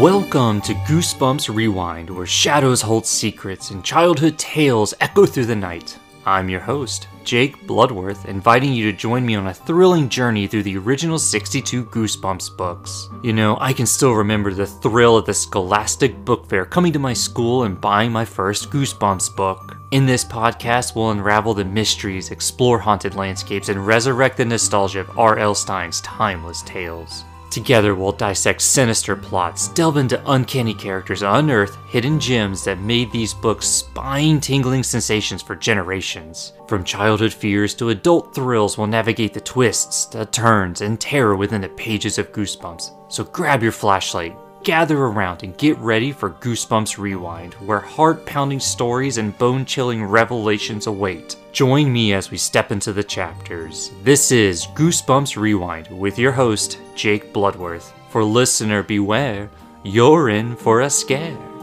Welcome 0.00 0.60
to 0.62 0.74
Goosebumps 0.74 1.54
Rewind, 1.54 2.10
where 2.10 2.26
shadows 2.26 2.82
hold 2.82 3.06
secrets 3.06 3.70
and 3.70 3.84
childhood 3.84 4.36
tales 4.38 4.92
echo 5.00 5.24
through 5.24 5.46
the 5.46 5.54
night. 5.54 5.96
I'm 6.26 6.48
your 6.48 6.58
host, 6.58 7.06
Jake 7.22 7.64
Bloodworth, 7.64 8.24
inviting 8.24 8.72
you 8.72 8.90
to 8.90 8.96
join 8.96 9.24
me 9.24 9.36
on 9.36 9.46
a 9.46 9.54
thrilling 9.54 10.08
journey 10.08 10.48
through 10.48 10.64
the 10.64 10.76
original 10.78 11.16
62 11.16 11.84
Goosebumps 11.84 12.56
books. 12.56 13.08
You 13.22 13.34
know, 13.34 13.56
I 13.60 13.72
can 13.72 13.86
still 13.86 14.14
remember 14.14 14.52
the 14.52 14.66
thrill 14.66 15.16
of 15.16 15.26
the 15.26 15.34
Scholastic 15.34 16.24
Book 16.24 16.48
Fair 16.48 16.64
coming 16.64 16.92
to 16.92 16.98
my 16.98 17.12
school 17.12 17.62
and 17.62 17.80
buying 17.80 18.10
my 18.10 18.24
first 18.24 18.70
Goosebumps 18.70 19.36
book. 19.36 19.76
In 19.92 20.06
this 20.06 20.24
podcast, 20.24 20.96
we'll 20.96 21.12
unravel 21.12 21.54
the 21.54 21.64
mysteries, 21.64 22.32
explore 22.32 22.80
haunted 22.80 23.14
landscapes, 23.14 23.68
and 23.68 23.86
resurrect 23.86 24.38
the 24.38 24.44
nostalgia 24.44 25.00
of 25.00 25.16
R.L. 25.16 25.54
Stine's 25.54 26.00
timeless 26.00 26.62
tales. 26.62 27.24
Together, 27.54 27.94
we'll 27.94 28.10
dissect 28.10 28.60
sinister 28.60 29.14
plots, 29.14 29.68
delve 29.68 29.96
into 29.96 30.20
uncanny 30.28 30.74
characters, 30.74 31.22
and 31.22 31.36
unearth 31.36 31.76
hidden 31.88 32.18
gems 32.18 32.64
that 32.64 32.80
made 32.80 33.12
these 33.12 33.32
books 33.32 33.64
spine 33.64 34.40
tingling 34.40 34.82
sensations 34.82 35.40
for 35.40 35.54
generations. 35.54 36.54
From 36.66 36.82
childhood 36.82 37.32
fears 37.32 37.72
to 37.74 37.90
adult 37.90 38.34
thrills, 38.34 38.76
we'll 38.76 38.88
navigate 38.88 39.32
the 39.32 39.40
twists, 39.40 40.06
the 40.06 40.26
turns, 40.26 40.80
and 40.80 41.00
terror 41.00 41.36
within 41.36 41.60
the 41.60 41.68
pages 41.68 42.18
of 42.18 42.32
Goosebumps. 42.32 42.90
So 43.06 43.22
grab 43.22 43.62
your 43.62 43.70
flashlight, 43.70 44.36
gather 44.64 44.98
around 44.98 45.42
and 45.42 45.56
get 45.58 45.78
ready 45.78 46.10
for 46.10 46.30
Goosebumps 46.30 46.98
Rewind, 46.98 47.54
where 47.54 47.80
heart 47.80 48.24
pounding 48.24 48.58
stories 48.58 49.18
and 49.18 49.36
bone 49.38 49.64
chilling 49.64 50.02
revelations 50.02 50.86
await. 50.86 51.36
Join 51.52 51.92
me 51.92 52.14
as 52.14 52.30
we 52.30 52.38
step 52.38 52.72
into 52.72 52.92
the 52.92 53.04
chapters. 53.04 53.90
This 54.02 54.32
is 54.32 54.66
Goosebumps 54.68 55.36
Rewind 55.36 55.88
with 55.88 56.18
your 56.18 56.32
host, 56.32 56.78
Jake 56.96 57.32
Bloodworth. 57.32 57.92
For 58.08 58.24
listener 58.24 58.82
beware, 58.82 59.50
you're 59.82 60.30
in 60.30 60.56
for 60.56 60.80
a 60.80 60.90
scare. 60.90 61.53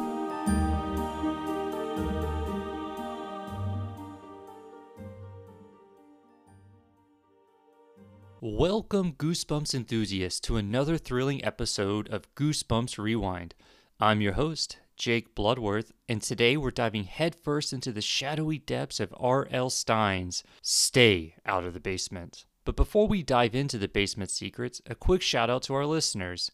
Welcome, 8.62 9.14
Goosebumps 9.14 9.74
enthusiasts, 9.74 10.40
to 10.42 10.56
another 10.56 11.00
thrilling 11.00 11.44
episode 11.44 12.08
of 12.10 12.32
Goosebumps 12.36 13.00
Rewind. 13.00 13.56
I'm 14.00 14.22
your 14.22 14.34
host, 14.34 14.78
Jake 14.96 15.34
Bloodworth, 15.34 15.92
and 16.08 16.22
today 16.22 16.56
we're 16.56 16.70
diving 16.70 17.06
headfirst 17.06 17.74
into 17.74 17.92
the 17.92 18.04
shadowy 18.04 18.60
depths 18.60 19.00
of 19.00 19.16
R.L. 19.18 19.72
Stine's 19.72 20.44
Stay 20.62 21.34
Out 21.44 21.64
of 21.64 21.74
the 21.74 21.80
Basement. 21.80 22.46
But 22.64 22.76
before 22.76 23.08
we 23.08 23.24
dive 23.24 23.56
into 23.56 23.80
the 23.80 23.88
basement 23.88 24.30
secrets, 24.30 24.80
a 24.86 24.94
quick 24.94 25.24
shout 25.24 25.50
out 25.50 25.64
to 25.64 25.74
our 25.74 25.88
listeners. 25.88 26.52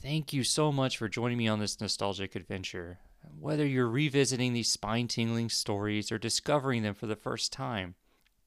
Thank 0.00 0.32
you 0.32 0.44
so 0.44 0.72
much 0.72 0.96
for 0.96 1.10
joining 1.10 1.36
me 1.36 1.46
on 1.46 1.60
this 1.60 1.78
nostalgic 1.78 2.34
adventure. 2.36 3.00
Whether 3.38 3.66
you're 3.66 3.86
revisiting 3.86 4.54
these 4.54 4.72
spine 4.72 5.08
tingling 5.08 5.50
stories 5.50 6.10
or 6.10 6.16
discovering 6.16 6.84
them 6.84 6.94
for 6.94 7.06
the 7.06 7.16
first 7.16 7.52
time, 7.52 7.96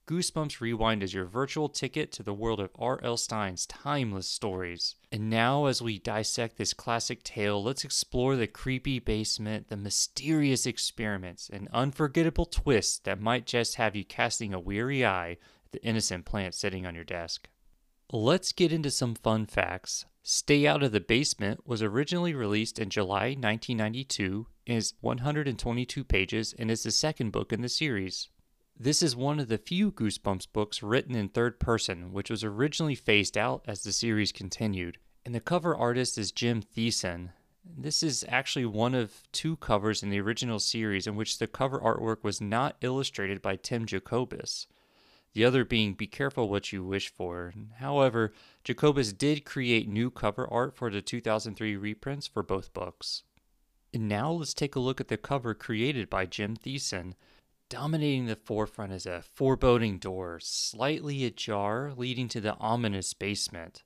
Goosebumps 0.06 0.60
Rewind 0.60 1.02
is 1.02 1.14
your 1.14 1.24
virtual 1.24 1.70
ticket 1.70 2.12
to 2.12 2.24
the 2.24 2.34
world 2.34 2.60
of 2.60 2.72
R.L. 2.78 3.16
Stine's 3.16 3.66
timeless 3.66 4.28
stories. 4.28 4.96
And 5.14 5.30
now, 5.30 5.68
as 5.68 5.82
we 5.82 5.98
dissect 5.98 6.58
this 6.58 6.74
classic 6.74 7.24
tale, 7.24 7.64
let's 7.64 7.86
explore 7.86 8.36
the 8.36 8.46
creepy 8.46 9.00
basement, 9.00 9.70
the 9.70 9.78
mysterious 9.78 10.66
experiments, 10.66 11.50
and 11.50 11.70
unforgettable 11.72 12.46
twists 12.46 13.00
that 13.00 13.22
might 13.22 13.46
just 13.46 13.76
have 13.76 13.96
you 13.96 14.04
casting 14.04 14.54
a 14.54 14.60
weary 14.60 15.06
eye 15.06 15.38
at 15.66 15.72
the 15.72 15.84
innocent 15.86 16.26
plant 16.26 16.54
sitting 16.54 16.86
on 16.86 16.96
your 16.96 17.06
desk. 17.06 17.48
Let's 18.12 18.52
get 18.52 18.74
into 18.74 18.92
some 18.92 19.16
fun 19.16 19.46
facts. 19.46 20.04
Stay 20.22 20.68
Out 20.68 20.84
of 20.84 20.92
the 20.92 21.00
Basement 21.00 21.66
was 21.66 21.82
originally 21.82 22.34
released 22.34 22.78
in 22.78 22.90
July 22.90 23.38
1992, 23.40 24.48
is 24.66 24.96
122 25.00 26.04
pages, 26.04 26.54
and 26.60 26.70
is 26.70 26.84
the 26.84 26.92
second 26.92 27.32
book 27.32 27.54
in 27.54 27.62
the 27.62 27.70
series. 27.70 28.28
This 28.80 29.04
is 29.04 29.16
one 29.16 29.40
of 29.40 29.50
the 29.50 29.58
few 29.58 29.92
Goosebumps 29.92 30.48
books 30.52 30.82
written 30.82 31.16
in 31.16 31.30
third 31.30 31.60
person, 31.60 32.12
which 32.12 32.30
was 32.30 32.44
originally 32.44 32.96
phased 32.96 33.38
out 33.38 33.64
as 33.68 33.84
the 33.84 33.94
series 33.94 34.32
continued. 34.32 34.98
And 35.26 35.34
the 35.34 35.40
cover 35.40 35.76
artist 35.76 36.18
is 36.18 36.32
Jim 36.32 36.62
Thiessen. 36.62 37.30
This 37.64 38.04
is 38.04 38.26
actually 38.28 38.66
one 38.66 38.94
of 38.94 39.24
two 39.32 39.56
covers 39.58 40.04
in 40.04 40.10
the 40.10 40.20
original 40.20 40.60
series 40.60 41.08
in 41.08 41.16
which 41.16 41.38
the 41.38 41.48
cover 41.48 41.80
artwork 41.80 42.24
was 42.24 42.42
not 42.42 42.76
illustrated 42.82 43.42
by 43.42 43.56
Tim 43.56 43.86
Jacobus. 43.86 44.68
The 45.34 45.46
other 45.46 45.64
being 45.64 45.94
Be 45.94 46.06
Careful 46.06 46.50
What 46.50 46.74
You 46.74 46.84
Wish 46.84 47.10
For. 47.10 47.54
However, 47.78 48.34
Jacobus 48.64 49.14
did 49.14 49.46
create 49.46 49.88
new 49.88 50.12
cover 50.12 50.48
art 50.52 50.76
for 50.76 50.90
the 50.90 51.02
2003 51.02 51.78
reprints 51.78 52.28
for 52.28 52.44
both 52.44 52.74
books. 52.74 53.24
And 53.94 54.10
now 54.10 54.32
let's 54.32 54.54
take 54.54 54.76
a 54.76 54.80
look 54.80 55.00
at 55.00 55.08
the 55.08 55.18
cover 55.18 55.54
created 55.54 56.10
by 56.10 56.26
Jim 56.26 56.58
Thiessen. 56.58 57.14
Dominating 57.74 58.28
the 58.28 58.36
forefront 58.36 58.94
is 58.94 59.08
a 59.08 59.24
foreboding 59.24 59.98
door, 59.98 60.40
slightly 60.40 61.26
ajar, 61.26 61.92
leading 61.98 62.28
to 62.28 62.40
the 62.40 62.54
ominous 62.58 63.16
basement. 63.16 63.82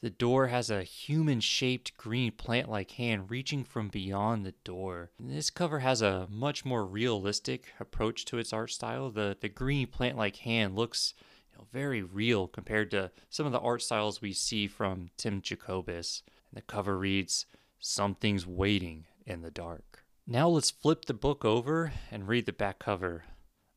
The 0.00 0.08
door 0.08 0.46
has 0.46 0.70
a 0.70 0.82
human 0.82 1.40
shaped 1.40 1.94
green 1.98 2.32
plant 2.32 2.70
like 2.70 2.92
hand 2.92 3.30
reaching 3.30 3.64
from 3.64 3.88
beyond 3.88 4.46
the 4.46 4.54
door. 4.64 5.10
This 5.20 5.50
cover 5.50 5.80
has 5.80 6.00
a 6.00 6.26
much 6.30 6.64
more 6.64 6.86
realistic 6.86 7.74
approach 7.78 8.24
to 8.24 8.38
its 8.38 8.54
art 8.54 8.70
style. 8.70 9.10
The, 9.10 9.36
the 9.38 9.50
green 9.50 9.88
plant 9.88 10.16
like 10.16 10.36
hand 10.36 10.74
looks 10.74 11.12
you 11.52 11.58
know, 11.58 11.66
very 11.70 12.02
real 12.02 12.48
compared 12.48 12.90
to 12.92 13.10
some 13.28 13.44
of 13.44 13.52
the 13.52 13.60
art 13.60 13.82
styles 13.82 14.22
we 14.22 14.32
see 14.32 14.66
from 14.66 15.10
Tim 15.18 15.42
Jacobus. 15.42 16.22
And 16.50 16.56
the 16.56 16.62
cover 16.62 16.96
reads, 16.96 17.44
Something's 17.78 18.46
waiting 18.46 19.04
in 19.26 19.42
the 19.42 19.50
dark. 19.50 19.87
Now 20.30 20.50
let's 20.50 20.70
flip 20.70 21.06
the 21.06 21.14
book 21.14 21.42
over 21.42 21.94
and 22.10 22.28
read 22.28 22.44
the 22.44 22.52
back 22.52 22.80
cover. 22.80 23.24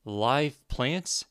Live 0.03 0.59
plants? 0.67 1.23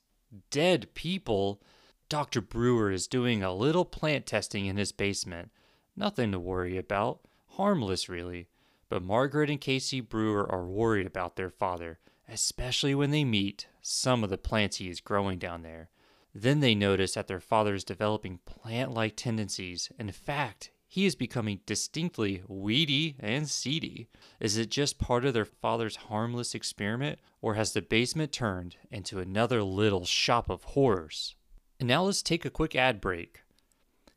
Dead 0.51 0.95
people? 0.95 1.61
Dr. 2.09 2.41
Brewer 2.41 2.91
is 2.91 3.07
doing 3.07 3.43
a 3.43 3.53
little 3.53 3.85
plant 3.85 4.25
testing 4.25 4.65
in 4.65 4.79
his 4.79 4.93
basement. 4.93 5.51
Nothing 5.95 6.33
to 6.33 6.39
worry 6.39 6.79
about. 6.79 7.21
Harmless, 7.49 8.09
really. 8.09 8.49
But 8.89 9.03
Margaret 9.03 9.51
and 9.51 9.61
Casey 9.61 10.01
Brewer 10.01 10.51
are 10.51 10.65
worried 10.65 11.07
about 11.07 11.37
their 11.37 11.51
father, 11.51 11.99
especially 12.27 12.95
when 12.95 13.11
they 13.11 13.25
meet 13.25 13.67
some 13.83 14.25
of 14.25 14.31
the 14.31 14.39
plants 14.39 14.79
he 14.79 14.89
is 14.89 15.03
growing 15.03 15.39
down 15.39 15.61
there. 15.61 15.91
Then 16.35 16.61
they 16.61 16.75
notice 16.75 17.13
that 17.13 17.27
their 17.29 17.41
father 17.41 17.75
is 17.75 17.85
developing 17.85 18.39
plant 18.47 18.95
like 18.95 19.17
tendencies. 19.17 19.93
In 19.99 20.11
fact, 20.13 20.71
he 20.91 21.07
is 21.07 21.15
becoming 21.15 21.61
distinctly 21.67 22.43
weedy 22.49 23.15
and 23.21 23.49
seedy. 23.49 24.09
Is 24.41 24.57
it 24.57 24.73
just 24.73 24.99
part 24.99 25.25
of 25.25 25.33
their 25.33 25.45
father's 25.45 25.95
harmless 25.95 26.53
experiment, 26.53 27.21
or 27.41 27.55
has 27.55 27.73
the 27.73 27.81
basement 27.81 28.33
turned 28.33 28.75
into 28.91 29.21
another 29.21 29.63
little 29.63 30.05
shop 30.05 30.51
of 30.51 30.65
horrors? 30.65 31.37
And 31.79 31.89
now 31.89 32.03
let's 32.03 32.23
take 32.23 32.45
a 32.45 32.51
quick 32.51 32.75
ad 32.75 33.01
break. 33.01 33.43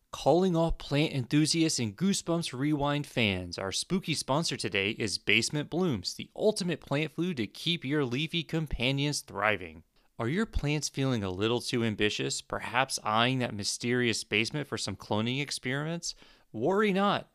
Calling 0.09 0.55
all 0.55 0.71
plant 0.71 1.13
enthusiasts 1.13 1.77
and 1.77 1.95
Goosebumps 1.95 2.57
Rewind 2.57 3.05
fans, 3.05 3.59
our 3.59 3.71
spooky 3.71 4.15
sponsor 4.15 4.57
today 4.57 4.95
is 4.97 5.19
Basement 5.19 5.69
Blooms, 5.69 6.15
the 6.15 6.31
ultimate 6.35 6.81
plant 6.81 7.11
food 7.11 7.37
to 7.37 7.45
keep 7.45 7.85
your 7.85 8.03
leafy 8.03 8.41
companions 8.41 9.21
thriving. 9.21 9.83
Are 10.17 10.27
your 10.27 10.47
plants 10.47 10.89
feeling 10.89 11.23
a 11.23 11.29
little 11.29 11.61
too 11.61 11.83
ambitious, 11.83 12.41
perhaps 12.41 12.97
eyeing 13.03 13.39
that 13.39 13.53
mysterious 13.53 14.23
basement 14.23 14.67
for 14.67 14.77
some 14.79 14.95
cloning 14.95 15.39
experiments? 15.39 16.15
Worry 16.53 16.93
not. 16.93 17.29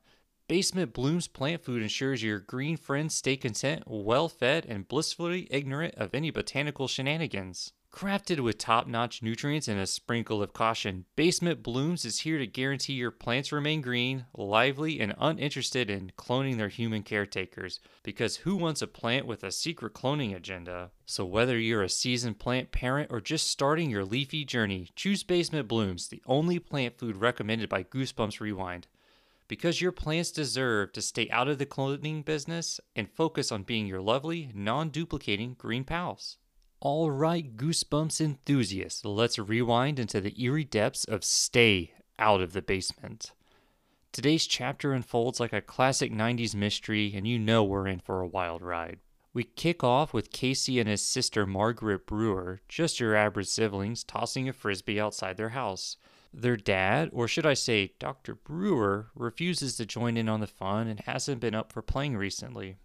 Basement 0.46 0.92
Bloom's 0.92 1.26
plant 1.26 1.64
food 1.64 1.82
ensures 1.82 2.22
your 2.22 2.38
green 2.38 2.76
friends 2.76 3.16
stay 3.16 3.36
content, 3.36 3.82
well 3.84 4.28
fed, 4.28 4.64
and 4.64 4.86
blissfully 4.86 5.48
ignorant 5.50 5.96
of 5.96 6.14
any 6.14 6.30
botanical 6.30 6.86
shenanigans. 6.86 7.72
Crafted 7.92 8.38
with 8.38 8.58
top 8.58 8.86
notch 8.86 9.20
nutrients 9.20 9.66
and 9.66 9.80
a 9.80 9.88
sprinkle 9.88 10.40
of 10.40 10.52
caution, 10.52 11.04
Basement 11.16 11.64
Blooms 11.64 12.04
is 12.04 12.20
here 12.20 12.38
to 12.38 12.46
guarantee 12.46 12.92
your 12.92 13.10
plants 13.10 13.50
remain 13.50 13.80
green, 13.80 14.26
lively, 14.36 15.00
and 15.00 15.16
uninterested 15.18 15.90
in 15.90 16.12
cloning 16.16 16.56
their 16.56 16.68
human 16.68 17.02
caretakers. 17.02 17.80
Because 18.04 18.36
who 18.36 18.54
wants 18.54 18.82
a 18.82 18.86
plant 18.86 19.26
with 19.26 19.42
a 19.42 19.50
secret 19.50 19.94
cloning 19.94 20.36
agenda? 20.36 20.92
So, 21.06 21.24
whether 21.24 21.58
you're 21.58 21.82
a 21.82 21.88
seasoned 21.88 22.38
plant 22.38 22.70
parent 22.70 23.10
or 23.10 23.20
just 23.20 23.48
starting 23.48 23.90
your 23.90 24.04
leafy 24.04 24.44
journey, 24.44 24.90
choose 24.94 25.24
Basement 25.24 25.66
Blooms, 25.66 26.06
the 26.06 26.22
only 26.24 26.60
plant 26.60 26.98
food 26.98 27.16
recommended 27.16 27.68
by 27.68 27.82
Goosebumps 27.82 28.38
Rewind 28.38 28.86
because 29.48 29.80
your 29.80 29.92
plants 29.92 30.30
deserve 30.30 30.92
to 30.92 31.02
stay 31.02 31.28
out 31.30 31.48
of 31.48 31.58
the 31.58 31.66
clothing 31.66 32.22
business 32.22 32.78
and 32.94 33.10
focus 33.10 33.50
on 33.50 33.62
being 33.62 33.86
your 33.86 34.00
lovely, 34.00 34.52
non 34.54 34.90
duplicating 34.90 35.56
green 35.58 35.84
pals. 35.84 36.36
All 36.80 37.10
right, 37.10 37.56
Goosebumps 37.56 38.20
enthusiasts, 38.20 39.04
let's 39.04 39.38
rewind 39.38 39.98
into 39.98 40.20
the 40.20 40.40
eerie 40.40 40.62
depths 40.62 41.04
of 41.04 41.24
Stay 41.24 41.92
Out 42.20 42.40
of 42.40 42.52
the 42.52 42.62
Basement. 42.62 43.32
Today's 44.12 44.46
chapter 44.46 44.92
unfolds 44.92 45.40
like 45.40 45.52
a 45.52 45.60
classic 45.60 46.12
90s 46.12 46.54
mystery, 46.54 47.12
and 47.14 47.26
you 47.26 47.38
know 47.38 47.64
we're 47.64 47.88
in 47.88 47.98
for 47.98 48.20
a 48.20 48.28
wild 48.28 48.62
ride. 48.62 49.00
We 49.34 49.44
kick 49.44 49.84
off 49.84 50.14
with 50.14 50.32
Casey 50.32 50.80
and 50.80 50.88
his 50.88 51.02
sister 51.02 51.46
Margaret 51.46 52.06
Brewer, 52.06 52.60
just 52.68 53.00
your 53.00 53.14
average 53.14 53.48
siblings, 53.48 54.04
tossing 54.04 54.48
a 54.48 54.52
frisbee 54.52 55.00
outside 55.00 55.36
their 55.36 55.50
house. 55.50 55.96
Their 56.32 56.56
dad, 56.56 57.10
or 57.12 57.26
should 57.26 57.46
I 57.46 57.54
say 57.54 57.94
Dr. 57.98 58.34
Brewer, 58.34 59.10
refuses 59.14 59.76
to 59.76 59.86
join 59.86 60.16
in 60.16 60.28
on 60.28 60.40
the 60.40 60.46
fun 60.46 60.86
and 60.86 61.00
hasn't 61.00 61.40
been 61.40 61.54
up 61.54 61.72
for 61.72 61.82
playing 61.82 62.16
recently. 62.16 62.76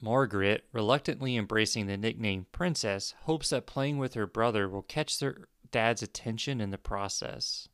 Margaret, 0.00 0.64
reluctantly 0.72 1.36
embracing 1.36 1.86
the 1.86 1.96
nickname 1.96 2.46
Princess, 2.52 3.14
hopes 3.22 3.50
that 3.50 3.66
playing 3.66 3.98
with 3.98 4.14
her 4.14 4.26
brother 4.26 4.68
will 4.68 4.82
catch 4.82 5.18
their 5.18 5.48
dad's 5.70 6.02
attention 6.02 6.60
in 6.60 6.70
the 6.70 6.78
process. 6.78 7.68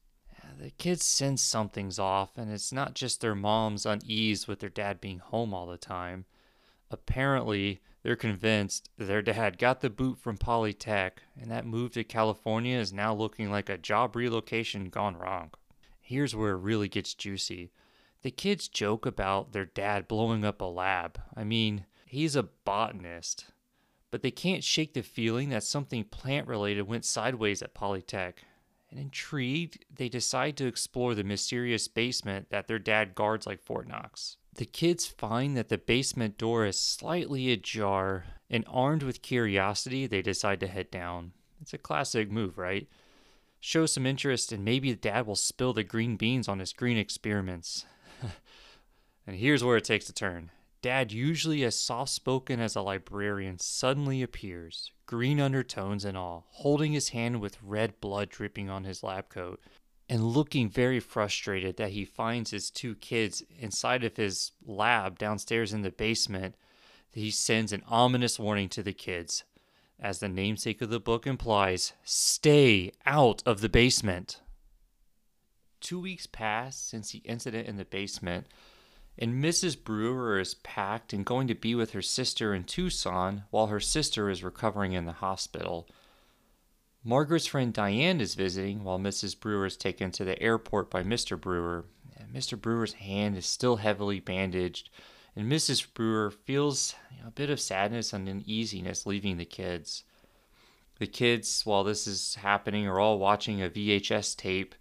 The 0.58 0.70
kids 0.70 1.04
sense 1.04 1.42
something's 1.42 1.98
off, 1.98 2.36
and 2.36 2.50
it's 2.50 2.72
not 2.72 2.94
just 2.94 3.20
their 3.20 3.34
mom's 3.34 3.86
unease 3.86 4.46
with 4.46 4.60
their 4.60 4.70
dad 4.70 5.00
being 5.00 5.18
home 5.18 5.52
all 5.52 5.66
the 5.66 5.76
time. 5.76 6.26
Apparently, 6.90 7.80
they're 8.04 8.16
convinced 8.16 8.90
their 8.98 9.22
dad 9.22 9.56
got 9.56 9.80
the 9.80 9.88
boot 9.88 10.18
from 10.18 10.36
Polytech, 10.36 11.12
and 11.40 11.50
that 11.50 11.64
move 11.64 11.92
to 11.92 12.04
California 12.04 12.76
is 12.76 12.92
now 12.92 13.14
looking 13.14 13.50
like 13.50 13.70
a 13.70 13.78
job 13.78 14.14
relocation 14.14 14.90
gone 14.90 15.16
wrong. 15.16 15.50
Here's 16.02 16.36
where 16.36 16.52
it 16.52 16.58
really 16.58 16.88
gets 16.88 17.14
juicy. 17.14 17.72
The 18.20 18.30
kids 18.30 18.68
joke 18.68 19.06
about 19.06 19.52
their 19.52 19.64
dad 19.64 20.06
blowing 20.06 20.44
up 20.44 20.60
a 20.60 20.66
lab. 20.66 21.18
I 21.34 21.44
mean, 21.44 21.86
he's 22.04 22.36
a 22.36 22.42
botanist. 22.42 23.46
But 24.10 24.20
they 24.20 24.30
can't 24.30 24.62
shake 24.62 24.92
the 24.92 25.02
feeling 25.02 25.48
that 25.48 25.64
something 25.64 26.04
plant 26.04 26.46
related 26.46 26.82
went 26.82 27.06
sideways 27.06 27.62
at 27.62 27.74
Polytech. 27.74 28.34
And 28.90 29.00
intrigued, 29.00 29.82
they 29.90 30.10
decide 30.10 30.58
to 30.58 30.66
explore 30.66 31.14
the 31.14 31.24
mysterious 31.24 31.88
basement 31.88 32.50
that 32.50 32.68
their 32.68 32.78
dad 32.78 33.14
guards 33.14 33.46
like 33.46 33.62
Fort 33.62 33.88
Knox. 33.88 34.36
The 34.54 34.66
kids 34.66 35.06
find 35.06 35.56
that 35.56 35.68
the 35.68 35.78
basement 35.78 36.38
door 36.38 36.64
is 36.64 36.78
slightly 36.78 37.50
ajar, 37.50 38.26
and 38.48 38.64
armed 38.68 39.02
with 39.02 39.20
curiosity, 39.20 40.06
they 40.06 40.22
decide 40.22 40.60
to 40.60 40.68
head 40.68 40.92
down. 40.92 41.32
It's 41.60 41.74
a 41.74 41.78
classic 41.78 42.30
move, 42.30 42.56
right? 42.56 42.86
Show 43.58 43.86
some 43.86 44.06
interest, 44.06 44.52
and 44.52 44.64
maybe 44.64 44.94
dad 44.94 45.26
will 45.26 45.34
spill 45.34 45.72
the 45.72 45.82
green 45.82 46.16
beans 46.16 46.46
on 46.46 46.60
his 46.60 46.72
green 46.72 46.96
experiments. 46.96 47.84
and 49.26 49.36
here's 49.36 49.64
where 49.64 49.76
it 49.76 49.84
takes 49.84 50.08
a 50.08 50.12
turn. 50.12 50.52
Dad, 50.82 51.10
usually 51.10 51.64
as 51.64 51.76
soft 51.76 52.12
spoken 52.12 52.60
as 52.60 52.76
a 52.76 52.82
librarian, 52.82 53.58
suddenly 53.58 54.22
appears, 54.22 54.92
green 55.06 55.40
undertones 55.40 56.04
and 56.04 56.16
all, 56.16 56.46
holding 56.50 56.92
his 56.92 57.08
hand 57.08 57.40
with 57.40 57.62
red 57.62 58.00
blood 58.00 58.28
dripping 58.28 58.70
on 58.70 58.84
his 58.84 59.02
lab 59.02 59.30
coat 59.30 59.60
and 60.08 60.22
looking 60.22 60.68
very 60.68 61.00
frustrated 61.00 61.76
that 61.76 61.90
he 61.90 62.04
finds 62.04 62.50
his 62.50 62.70
two 62.70 62.94
kids 62.96 63.42
inside 63.58 64.04
of 64.04 64.16
his 64.16 64.52
lab 64.64 65.18
downstairs 65.18 65.72
in 65.72 65.82
the 65.82 65.90
basement. 65.90 66.54
He 67.12 67.30
sends 67.30 67.72
an 67.72 67.82
ominous 67.88 68.38
warning 68.38 68.68
to 68.70 68.82
the 68.82 68.92
kids. 68.92 69.44
As 69.98 70.18
the 70.18 70.28
namesake 70.28 70.82
of 70.82 70.90
the 70.90 71.00
book 71.00 71.26
implies, 71.26 71.92
stay 72.02 72.92
out 73.06 73.42
of 73.46 73.60
the 73.60 73.68
basement. 73.68 74.40
Two 75.80 76.00
weeks 76.00 76.26
pass 76.26 76.76
since 76.76 77.12
the 77.12 77.18
incident 77.18 77.68
in 77.68 77.76
the 77.76 77.84
basement, 77.84 78.46
and 79.16 79.42
Mrs. 79.42 79.82
Brewer 79.82 80.40
is 80.40 80.54
packed 80.54 81.12
and 81.12 81.24
going 81.24 81.46
to 81.46 81.54
be 81.54 81.74
with 81.74 81.92
her 81.92 82.02
sister 82.02 82.54
in 82.54 82.64
Tucson 82.64 83.44
while 83.50 83.68
her 83.68 83.80
sister 83.80 84.28
is 84.28 84.42
recovering 84.42 84.92
in 84.92 85.04
the 85.04 85.12
hospital. 85.12 85.88
Margaret's 87.06 87.46
friend 87.46 87.70
Diane 87.74 88.18
is 88.18 88.34
visiting 88.34 88.82
while 88.82 88.98
Mrs. 88.98 89.38
Brewer 89.38 89.66
is 89.66 89.76
taken 89.76 90.10
to 90.12 90.24
the 90.24 90.40
airport 90.40 90.90
by 90.90 91.02
Mr. 91.02 91.38
Brewer. 91.38 91.84
Mr. 92.32 92.58
Brewer's 92.58 92.94
hand 92.94 93.36
is 93.36 93.44
still 93.44 93.76
heavily 93.76 94.20
bandaged, 94.20 94.88
and 95.36 95.50
Mrs. 95.50 95.86
Brewer 95.92 96.30
feels 96.30 96.94
a 97.24 97.30
bit 97.30 97.50
of 97.50 97.60
sadness 97.60 98.14
and 98.14 98.26
uneasiness 98.26 99.04
leaving 99.04 99.36
the 99.36 99.44
kids. 99.44 100.04
The 100.98 101.06
kids, 101.06 101.66
while 101.66 101.84
this 101.84 102.06
is 102.06 102.36
happening, 102.36 102.86
are 102.86 102.98
all 102.98 103.18
watching 103.18 103.62
a 103.62 103.68
VHS 103.68 104.34
tape, 104.34 104.74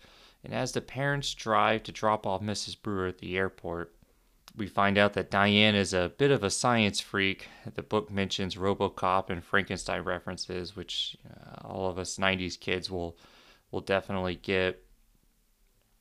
and 0.46 0.54
as 0.54 0.72
the 0.72 0.82
parents 0.82 1.34
drive 1.34 1.84
to 1.84 1.92
drop 1.92 2.26
off 2.26 2.42
Mrs. 2.42 2.82
Brewer 2.82 3.08
at 3.08 3.18
the 3.18 3.38
airport, 3.38 3.94
we 4.56 4.68
find 4.68 4.98
out 4.98 5.14
that 5.14 5.32
Diane 5.32 5.76
is 5.76 5.94
a 5.94 6.12
bit 6.18 6.32
of 6.32 6.44
a 6.44 6.50
science 6.50 7.00
freak. 7.00 7.48
The 7.74 7.82
book 7.82 8.12
mentions 8.12 8.56
RoboCop 8.56 9.30
and 9.30 9.44
Frankenstein 9.44 10.04
references, 10.04 10.76
which 10.76 11.18
uh, 11.30 11.68
all 11.68 11.90
of 11.90 11.98
us 11.98 12.18
'90s 12.18 12.60
kids 12.60 12.90
will 12.90 13.18
will 13.72 13.82
definitely 13.82 14.36
get 14.36 14.84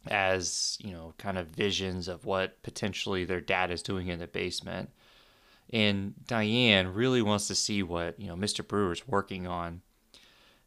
as 0.09 0.77
you 0.81 0.93
know, 0.93 1.15
kind 1.19 1.39
of 1.39 1.49
visions 1.49 2.09
of 2.09 2.25
what 2.25 2.63
potentially 2.63 3.25
their 3.25 3.41
dad 3.41 3.71
is 3.71 3.83
doing 3.83 4.09
in 4.09 4.19
the 4.19 4.27
basement. 4.27 4.91
And 5.71 6.15
Diane 6.27 6.93
really 6.93 7.23
wants 7.23 7.47
to 7.49 7.55
see 7.55 7.83
what 7.83 8.19
you 8.21 8.27
know 8.27 8.37
Mr. 8.37 8.67
Brewer's 8.67 9.07
working 9.09 9.47
on. 9.47 9.83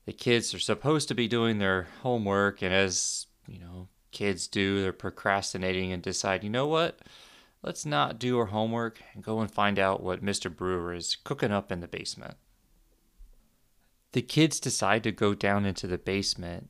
The 0.06 0.14
kids 0.14 0.54
are 0.54 0.60
supposed 0.60 1.08
to 1.08 1.16
be 1.16 1.28
doing 1.28 1.58
their 1.58 1.88
homework, 2.02 2.62
and 2.62 2.74
as 2.74 3.28
you 3.48 3.60
know, 3.60 3.88
kids 4.12 4.48
do, 4.48 4.82
they're 4.82 4.94
procrastinating 4.94 5.92
and 5.92 6.02
decide, 6.02 6.44
you 6.44 6.50
know 6.50 6.68
what? 6.68 7.00
Let's 7.66 7.86
not 7.86 8.20
do 8.20 8.38
our 8.38 8.46
homework 8.46 9.02
and 9.14 9.24
go 9.24 9.40
and 9.40 9.50
find 9.50 9.80
out 9.80 10.04
what 10.04 10.24
Mr. 10.24 10.56
Brewer 10.56 10.94
is 10.94 11.18
cooking 11.24 11.52
up 11.52 11.72
in 11.72 11.80
the 11.80 11.88
basement. 11.88 12.36
The 14.12 14.22
kids 14.22 14.60
decide 14.60 15.04
to 15.04 15.12
go 15.12 15.34
down 15.34 15.66
into 15.66 15.88
the 15.88 15.98
basement, 15.98 16.70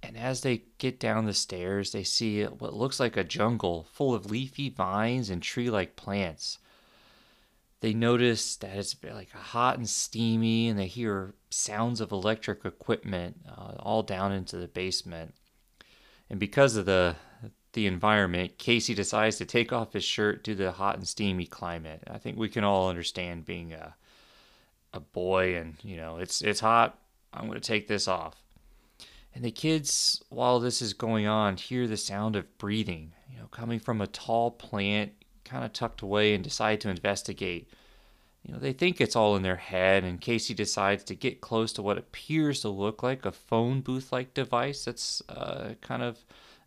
and 0.00 0.16
as 0.16 0.40
they 0.40 0.62
get 0.78 1.00
down 1.00 1.26
the 1.26 1.34
stairs, 1.34 1.90
they 1.90 2.04
see 2.04 2.44
what 2.44 2.72
looks 2.72 3.00
like 3.00 3.16
a 3.16 3.24
jungle 3.24 3.88
full 3.92 4.14
of 4.14 4.30
leafy 4.30 4.70
vines 4.70 5.28
and 5.28 5.42
tree 5.42 5.68
like 5.68 5.96
plants. 5.96 6.58
They 7.80 7.92
notice 7.92 8.54
that 8.56 8.76
it's 8.76 8.94
like 9.02 9.32
hot 9.32 9.76
and 9.76 9.88
steamy, 9.88 10.68
and 10.68 10.78
they 10.78 10.86
hear 10.86 11.34
sounds 11.50 12.00
of 12.00 12.12
electric 12.12 12.64
equipment 12.64 13.40
uh, 13.48 13.74
all 13.80 14.04
down 14.04 14.30
into 14.30 14.56
the 14.56 14.68
basement. 14.68 15.34
And 16.30 16.38
because 16.38 16.76
of 16.76 16.86
the 16.86 17.16
the 17.72 17.86
environment, 17.86 18.58
Casey 18.58 18.94
decides 18.94 19.36
to 19.36 19.44
take 19.44 19.72
off 19.72 19.94
his 19.94 20.04
shirt 20.04 20.44
due 20.44 20.54
to 20.54 20.64
the 20.64 20.72
hot 20.72 20.96
and 20.96 21.08
steamy 21.08 21.46
climate. 21.46 22.02
I 22.10 22.18
think 22.18 22.38
we 22.38 22.48
can 22.48 22.64
all 22.64 22.88
understand 22.88 23.44
being 23.44 23.72
a 23.72 23.94
a 24.94 25.00
boy 25.00 25.56
and 25.56 25.76
you 25.82 25.96
know 25.96 26.18
it's 26.18 26.42
it's 26.42 26.60
hot. 26.60 26.98
I'm 27.32 27.46
going 27.46 27.60
to 27.60 27.66
take 27.66 27.88
this 27.88 28.06
off. 28.06 28.36
And 29.34 29.42
the 29.42 29.50
kids, 29.50 30.22
while 30.28 30.60
this 30.60 30.82
is 30.82 30.92
going 30.92 31.26
on, 31.26 31.56
hear 31.56 31.86
the 31.86 31.96
sound 31.96 32.36
of 32.36 32.58
breathing, 32.58 33.12
you 33.32 33.38
know, 33.38 33.46
coming 33.46 33.80
from 33.80 34.02
a 34.02 34.06
tall 34.06 34.50
plant, 34.50 35.12
kind 35.44 35.64
of 35.64 35.72
tucked 35.72 36.02
away, 36.02 36.34
and 36.34 36.44
decide 36.44 36.82
to 36.82 36.90
investigate. 36.90 37.68
You 38.42 38.52
know, 38.52 38.60
they 38.60 38.74
think 38.74 39.00
it's 39.00 39.16
all 39.16 39.34
in 39.36 39.42
their 39.42 39.56
head, 39.56 40.04
and 40.04 40.20
Casey 40.20 40.52
decides 40.52 41.04
to 41.04 41.14
get 41.14 41.40
close 41.40 41.72
to 41.74 41.82
what 41.82 41.96
appears 41.96 42.60
to 42.60 42.68
look 42.68 43.02
like 43.02 43.24
a 43.24 43.32
phone 43.32 43.80
booth 43.80 44.12
like 44.12 44.34
device 44.34 44.84
that's 44.84 45.22
uh, 45.30 45.74
kind 45.80 46.02
of 46.02 46.18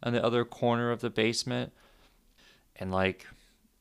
on 0.03 0.13
the 0.13 0.24
other 0.24 0.46
corner 0.46 0.91
of 0.91 1.01
the 1.01 1.10
basement. 1.10 1.74
And 2.75 2.91
like 2.91 3.25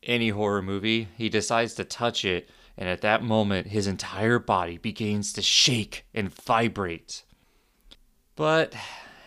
any 0.02 0.30
horror 0.30 0.62
movie, 0.62 1.08
he 1.16 1.28
decides 1.28 1.74
to 1.74 1.84
touch 1.84 2.24
it, 2.24 2.48
and 2.76 2.88
at 2.88 3.00
that 3.02 3.22
moment, 3.22 3.68
his 3.68 3.86
entire 3.86 4.38
body 4.38 4.78
begins 4.78 5.32
to 5.34 5.42
shake 5.42 6.04
and 6.14 6.32
vibrate. 6.32 7.24
But 8.36 8.74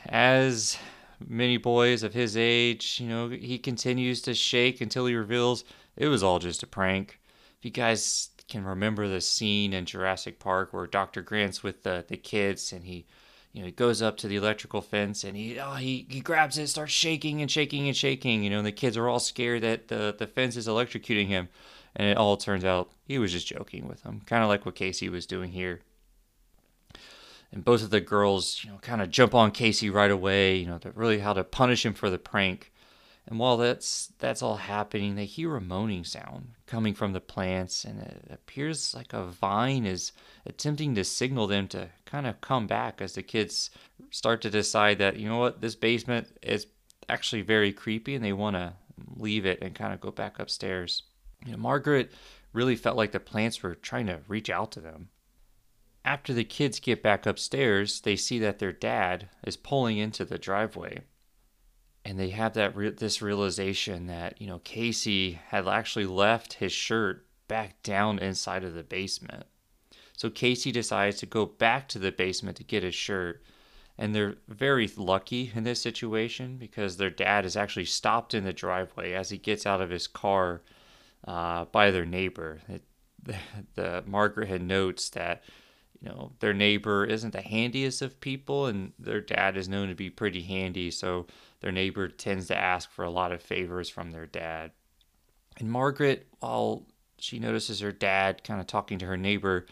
as 0.08 0.78
many 1.26 1.58
boys 1.58 2.04
of 2.04 2.14
his 2.14 2.38
age, 2.38 3.00
you 3.02 3.08
know, 3.08 3.30
he 3.30 3.58
continues 3.58 4.22
to 4.24 4.34
shake 4.34 4.82
until 4.82 5.06
he 5.06 5.16
reveals 5.16 5.64
it 5.96 6.08
was 6.08 6.24
all 6.24 6.40
just 6.40 6.64
a 6.64 6.68
prank. 6.68 7.20
If 7.58 7.66
you 7.66 7.72
guys 7.72 8.30
can 8.48 8.64
remember 8.64 9.08
the 9.08 9.22
scene 9.22 9.74
in 9.74 9.86
Jurassic 9.86 10.40
Park 10.40 10.74
where 10.74 10.88
Dr. 10.88 11.22
Grant's 11.22 11.64
with 11.64 11.84
the, 11.84 12.06
the 12.08 12.18
kids 12.18 12.72
and 12.72 12.84
he 12.84 13.06
you 13.58 13.64
know, 13.64 13.66
he 13.66 13.72
goes 13.72 14.04
up 14.04 14.18
to 14.18 14.28
the 14.28 14.36
electrical 14.36 14.82
fence 14.82 15.24
and 15.24 15.36
he 15.36 15.60
oh, 15.60 15.74
he 15.74 16.06
he 16.12 16.20
grabs 16.20 16.60
it, 16.60 16.68
starts 16.68 16.92
shaking 16.92 17.42
and 17.42 17.50
shaking 17.50 17.88
and 17.88 17.98
shaking. 17.98 18.44
You 18.44 18.52
know, 18.52 18.60
and 18.60 18.68
the 18.68 18.72
kids 18.72 18.96
are 18.96 19.10
all 19.10 19.20
scared 19.20 19.64
that 19.64 19.88
the 19.88 20.16
the 20.16 20.28
fence 20.28 20.56
is 20.56 20.68
electrocuting 20.68 21.26
him, 21.26 21.50
and 21.96 22.08
it 22.08 22.18
all 22.18 22.38
turns 22.38 22.64
out 22.64 22.92
he 23.04 23.18
was 23.18 23.32
just 23.32 23.48
joking 23.48 23.88
with 23.88 24.04
them, 24.04 24.22
kind 24.28 24.44
of 24.44 24.50
like 24.50 24.64
what 24.64 24.76
Casey 24.76 25.10
was 25.10 25.26
doing 25.26 25.54
here. 25.54 25.82
And 27.52 27.66
both 27.66 27.82
of 27.82 27.90
the 27.90 28.00
girls, 28.00 28.62
you 28.64 28.70
know, 28.70 28.78
kind 28.78 29.02
of 29.02 29.10
jump 29.10 29.34
on 29.34 29.50
Casey 29.50 29.90
right 29.90 30.12
away. 30.12 30.58
You 30.58 30.68
know, 30.68 30.80
really 30.94 31.18
how 31.18 31.34
to 31.34 31.44
punish 31.44 31.84
him 31.84 31.96
for 31.96 32.12
the 32.12 32.20
prank. 32.20 32.72
And 33.28 33.40
while 33.40 33.58
that's 33.58 34.14
that's 34.20 34.42
all 34.42 34.56
happening, 34.56 35.16
they 35.16 35.26
hear 35.26 35.58
a 35.58 35.62
moaning 35.62 36.06
sound 36.06 36.54
coming 36.66 36.94
from 36.94 37.12
the 37.12 37.20
plants, 37.20 37.84
and 37.84 38.00
it 38.00 38.26
appears 38.30 38.96
like 38.96 39.12
a 39.12 39.26
vine 39.26 39.86
is 39.86 40.14
attempting 40.46 40.96
to 40.96 41.04
signal 41.04 41.46
them 41.46 41.68
to 41.70 41.90
kind 42.06 42.26
of 42.26 42.40
come 42.40 42.68
back 42.68 43.02
as 43.02 43.14
the 43.14 43.24
kids 43.24 43.70
start 44.12 44.42
to 44.42 44.50
decide 44.50 44.98
that 45.00 45.18
you 45.18 45.28
know 45.28 45.40
what 45.40 45.60
this 45.60 45.76
basement 45.76 46.38
is 46.42 46.68
actually 47.10 47.42
very 47.42 47.74
creepy, 47.74 48.16
and 48.16 48.24
they 48.24 48.32
want 48.32 48.56
to 48.56 48.74
leave 49.18 49.46
it 49.46 49.62
and 49.62 49.76
kind 49.76 49.94
of 49.94 50.00
go 50.00 50.10
back 50.10 50.40
upstairs. 50.40 51.04
You 51.46 51.52
know, 51.52 51.58
Margaret 51.58 52.14
really 52.54 52.78
felt 52.78 52.96
like 52.96 53.12
the 53.12 53.20
plants 53.20 53.62
were 53.62 53.76
trying 53.76 54.08
to 54.08 54.22
reach 54.30 54.50
out 54.50 54.72
to 54.72 54.80
them. 54.80 55.10
After 56.06 56.34
the 56.34 56.46
kids 56.46 56.80
get 56.80 57.04
back 57.04 57.26
upstairs, 57.26 58.00
they 58.00 58.16
see 58.16 58.40
that 58.40 58.60
their 58.60 58.72
dad 58.72 59.28
is 59.46 59.58
pulling 59.58 59.98
into 59.98 60.24
the 60.24 60.38
driveway 60.38 61.02
and 62.08 62.18
they 62.18 62.30
have 62.30 62.54
that 62.54 62.74
re- 62.74 62.90
this 62.90 63.22
realization 63.22 64.08
that 64.08 64.42
you 64.42 64.48
know 64.48 64.60
Casey 64.60 65.40
had 65.50 65.68
actually 65.68 66.06
left 66.06 66.54
his 66.54 66.72
shirt 66.72 67.26
back 67.50 67.84
down 67.84 68.18
inside 68.18 68.64
of 68.64 68.74
the 68.74 68.84
basement. 68.84 69.46
So 70.16 70.30
Casey 70.30 70.72
decides 70.72 71.18
to 71.18 71.26
go 71.26 71.46
back 71.46 71.90
to 71.90 72.00
the 72.00 72.12
basement 72.12 72.56
to 72.58 72.64
get 72.64 72.84
his 72.84 72.96
shirt. 72.96 73.44
And 74.00 74.14
they're 74.14 74.36
very 74.48 74.90
lucky 74.96 75.52
in 75.54 75.64
this 75.64 75.82
situation 75.82 76.58
because 76.58 76.98
their 76.98 77.10
dad 77.10 77.46
is 77.46 77.58
actually 77.58 77.86
stopped 77.86 78.34
in 78.34 78.44
the 78.44 78.54
driveway 78.54 79.14
as 79.14 79.30
he 79.30 79.38
gets 79.38 79.66
out 79.66 79.82
of 79.82 79.90
his 79.90 80.08
car 80.08 80.62
uh, 81.28 81.66
by 81.66 81.92
their 81.92 82.06
neighbor. 82.06 82.62
It, 82.70 82.84
the, 83.24 83.36
the 83.76 84.04
Margaret 84.06 84.48
had 84.48 84.62
notes 84.62 85.10
that 85.10 85.44
you 86.02 86.10
know 86.10 86.32
their 86.40 86.54
neighbor 86.54 87.06
isn't 87.06 87.32
the 87.32 87.42
handiest 87.42 88.02
of 88.02 88.20
people, 88.20 88.68
and 88.68 88.94
their 89.00 89.22
dad 89.22 89.58
is 89.58 89.70
known 89.70 89.90
to 89.90 89.96
be 89.96 90.10
pretty 90.10 90.42
handy, 90.42 90.92
so 90.92 91.28
their 91.60 91.72
neighbor 91.72 92.08
tends 92.08 92.48
to 92.48 92.58
ask 92.58 92.92
for 92.92 93.04
a 93.04 93.10
lot 93.10 93.32
of 93.32 93.42
favors 93.42 93.90
from 93.90 94.12
their 94.12 94.28
dad. 94.28 94.72
And 95.58 95.72
Margaret, 95.72 96.28
while 96.40 96.86
she 97.18 97.40
notices 97.40 97.80
her 97.80 97.92
dad 97.92 98.44
kind 98.44 98.60
of 98.60 98.68
talking 98.68 99.00
to 99.00 99.06
her 99.06 99.18
neighbor, 99.18 99.66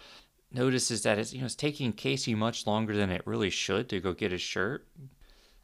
notices 0.51 1.03
that 1.03 1.19
it's 1.19 1.33
you 1.33 1.39
know 1.39 1.45
it's 1.45 1.55
taking 1.55 1.93
Casey 1.93 2.33
much 2.33 2.65
longer 2.65 2.95
than 2.95 3.11
it 3.11 3.25
really 3.25 3.49
should 3.49 3.89
to 3.89 3.99
go 3.99 4.13
get 4.13 4.31
his 4.31 4.41
shirt. 4.41 4.87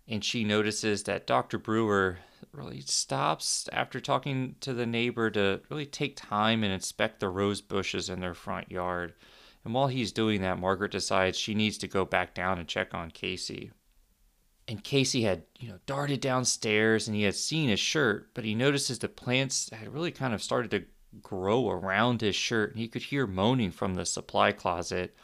And 0.07 0.23
she 0.23 0.43
notices 0.43 1.03
that 1.03 1.27
Dr. 1.27 1.57
Brewer 1.57 2.19
really 2.51 2.81
stops 2.81 3.69
after 3.71 3.99
talking 3.99 4.55
to 4.59 4.73
the 4.73 4.85
neighbor 4.85 5.29
to 5.29 5.61
really 5.69 5.85
take 5.85 6.15
time 6.17 6.63
and 6.63 6.73
inspect 6.73 7.19
the 7.19 7.29
rose 7.29 7.61
bushes 7.61 8.09
in 8.09 8.19
their 8.19 8.33
front 8.33 8.69
yard. 8.71 9.13
And 9.63 9.73
while 9.73 9.87
he's 9.87 10.11
doing 10.11 10.41
that, 10.41 10.59
Margaret 10.59 10.91
decides 10.91 11.37
she 11.37 11.53
needs 11.53 11.77
to 11.79 11.87
go 11.87 12.03
back 12.03 12.33
down 12.33 12.57
and 12.57 12.67
check 12.67 12.93
on 12.93 13.11
Casey. 13.11 13.71
And 14.67 14.83
Casey 14.83 15.23
had, 15.23 15.43
you 15.59 15.69
know, 15.69 15.79
darted 15.85 16.21
downstairs 16.21 17.07
and 17.07 17.15
he 17.15 17.23
had 17.23 17.35
seen 17.35 17.69
his 17.69 17.79
shirt, 17.79 18.29
but 18.33 18.45
he 18.45 18.55
notices 18.55 18.99
the 18.99 19.07
plants 19.07 19.69
had 19.71 19.93
really 19.93 20.11
kind 20.11 20.33
of 20.33 20.41
started 20.41 20.71
to 20.71 20.85
grow 21.21 21.69
around 21.69 22.21
his 22.21 22.35
shirt 22.35 22.71
and 22.71 22.79
he 22.79 22.87
could 22.87 23.03
hear 23.03 23.27
moaning 23.27 23.71
from 23.71 23.95
the 23.95 24.05
supply 24.05 24.51
closet. 24.51 25.15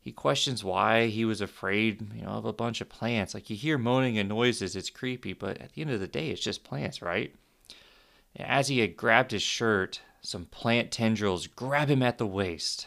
He 0.00 0.12
questions 0.12 0.64
why 0.64 1.06
he 1.06 1.24
was 1.24 1.40
afraid, 1.40 2.12
you 2.14 2.22
know, 2.22 2.30
of 2.30 2.44
a 2.44 2.52
bunch 2.52 2.80
of 2.80 2.88
plants. 2.88 3.34
Like 3.34 3.50
you 3.50 3.56
hear 3.56 3.78
moaning 3.78 4.18
and 4.18 4.28
noises, 4.28 4.74
it's 4.74 4.90
creepy, 4.90 5.32
but 5.32 5.58
at 5.58 5.72
the 5.72 5.82
end 5.82 5.90
of 5.90 6.00
the 6.00 6.08
day, 6.08 6.30
it's 6.30 6.40
just 6.40 6.64
plants, 6.64 7.02
right? 7.02 7.34
As 8.36 8.68
he 8.68 8.80
had 8.80 8.96
grabbed 8.96 9.32
his 9.32 9.42
shirt, 9.42 10.00
some 10.20 10.46
plant 10.46 10.90
tendrils 10.90 11.46
grab 11.46 11.88
him 11.88 12.02
at 12.02 12.18
the 12.18 12.26
waist. 12.26 12.86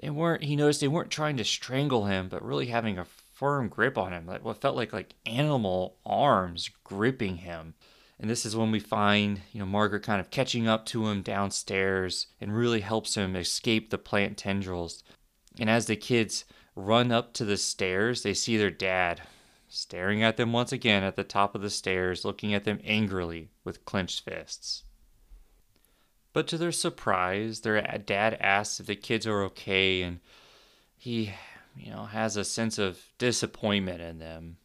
They 0.00 0.10
weren't 0.10 0.44
he 0.44 0.56
noticed 0.56 0.80
they 0.80 0.88
weren't 0.88 1.10
trying 1.10 1.36
to 1.38 1.44
strangle 1.44 2.06
him, 2.06 2.28
but 2.28 2.44
really 2.44 2.66
having 2.66 2.98
a 2.98 3.04
firm 3.04 3.68
grip 3.68 3.96
on 3.98 4.12
him, 4.12 4.26
like 4.26 4.44
what 4.44 4.60
felt 4.60 4.76
like 4.76 4.92
like 4.92 5.14
animal 5.26 5.96
arms 6.04 6.70
gripping 6.84 7.38
him. 7.38 7.74
And 8.20 8.28
this 8.28 8.44
is 8.44 8.56
when 8.56 8.72
we 8.72 8.80
find, 8.80 9.42
you 9.52 9.60
know, 9.60 9.66
Margaret 9.66 10.02
kind 10.02 10.20
of 10.20 10.30
catching 10.30 10.66
up 10.66 10.86
to 10.86 11.06
him 11.06 11.22
downstairs 11.22 12.26
and 12.40 12.56
really 12.56 12.80
helps 12.80 13.16
him 13.16 13.36
escape 13.36 13.90
the 13.90 13.98
plant 13.98 14.36
tendrils. 14.36 15.04
And 15.58 15.70
as 15.70 15.86
the 15.86 15.94
kids 15.96 16.44
run 16.74 17.12
up 17.12 17.32
to 17.34 17.44
the 17.44 17.56
stairs, 17.56 18.22
they 18.22 18.34
see 18.34 18.56
their 18.56 18.70
dad 18.70 19.22
staring 19.68 20.22
at 20.22 20.36
them 20.36 20.52
once 20.52 20.72
again 20.72 21.02
at 21.02 21.14
the 21.14 21.24
top 21.24 21.54
of 21.54 21.62
the 21.62 21.70
stairs, 21.70 22.24
looking 22.24 22.54
at 22.54 22.64
them 22.64 22.80
angrily 22.84 23.50
with 23.64 23.84
clenched 23.84 24.24
fists. 24.24 24.84
But 26.32 26.46
to 26.48 26.58
their 26.58 26.72
surprise, 26.72 27.60
their 27.60 27.80
dad 27.80 28.36
asks 28.40 28.80
if 28.80 28.86
the 28.86 28.96
kids 28.96 29.26
are 29.26 29.42
okay, 29.44 30.02
and 30.02 30.20
he, 30.96 31.32
you 31.76 31.90
know, 31.90 32.04
has 32.04 32.36
a 32.36 32.44
sense 32.44 32.78
of 32.78 33.00
disappointment 33.18 34.00
in 34.00 34.18
them. 34.18 34.58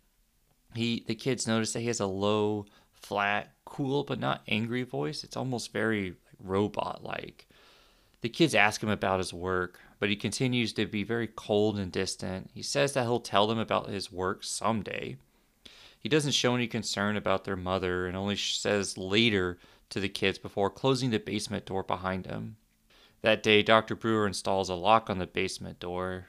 He, 0.75 1.03
the 1.07 1.15
kids 1.15 1.47
notice 1.47 1.73
that 1.73 1.81
he 1.81 1.87
has 1.87 1.99
a 1.99 2.05
low, 2.05 2.65
flat, 2.91 3.53
cool 3.65 4.03
but 4.03 4.19
not 4.19 4.43
angry 4.47 4.83
voice. 4.83 5.23
It's 5.23 5.37
almost 5.37 5.71
very 5.71 6.15
robot-like. 6.39 7.47
The 8.21 8.29
kids 8.29 8.55
ask 8.55 8.81
him 8.81 8.89
about 8.89 9.19
his 9.19 9.33
work, 9.33 9.79
but 9.99 10.09
he 10.09 10.15
continues 10.15 10.73
to 10.73 10.85
be 10.85 11.03
very 11.03 11.27
cold 11.27 11.77
and 11.77 11.91
distant. 11.91 12.51
He 12.53 12.61
says 12.61 12.93
that 12.93 13.03
he'll 13.03 13.19
tell 13.19 13.47
them 13.47 13.59
about 13.59 13.89
his 13.89 14.11
work 14.11 14.43
someday. 14.43 15.17
He 15.99 16.09
doesn't 16.09 16.31
show 16.33 16.55
any 16.55 16.67
concern 16.67 17.15
about 17.15 17.45
their 17.45 17.55
mother 17.55 18.07
and 18.07 18.17
only 18.17 18.35
says 18.35 18.97
later 18.97 19.57
to 19.93 19.99
the 19.99 20.09
kids 20.09 20.37
before 20.37 20.69
closing 20.69 21.11
the 21.11 21.19
basement 21.19 21.65
door 21.65 21.83
behind 21.83 22.25
him. 22.25 22.57
That 23.21 23.43
day, 23.43 23.61
Dr. 23.61 23.95
Brewer 23.95 24.27
installs 24.27 24.69
a 24.69 24.75
lock 24.75 25.09
on 25.09 25.19
the 25.19 25.27
basement 25.27 25.79
door, 25.79 26.25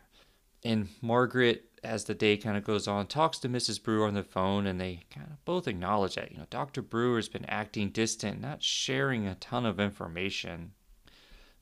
and 0.63 0.89
Margaret, 1.01 1.65
as 1.83 2.05
the 2.05 2.15
day 2.15 2.37
kind 2.37 2.57
of 2.57 2.65
goes 2.65 2.87
on, 2.87 3.07
talks 3.07 3.39
to 3.41 3.49
Mrs. 3.49 3.83
Brewer 3.83 4.07
on 4.07 4.15
the 4.15 4.23
phone, 4.23 4.67
and 4.67 4.81
they 4.81 5.01
kind 5.11 5.27
of 5.27 5.45
both 5.45 5.67
acknowledge 5.67 6.15
that, 6.15 6.31
you 6.31 6.39
know, 6.39 6.47
Dr. 6.51 6.83
Brewer's 6.83 7.29
been 7.29 7.47
acting 7.47 7.89
distant, 7.89 8.41
not 8.41 8.63
sharing 8.63 9.27
a 9.27 9.35
ton 9.35 9.67
of 9.67 9.81
information. 9.81 10.73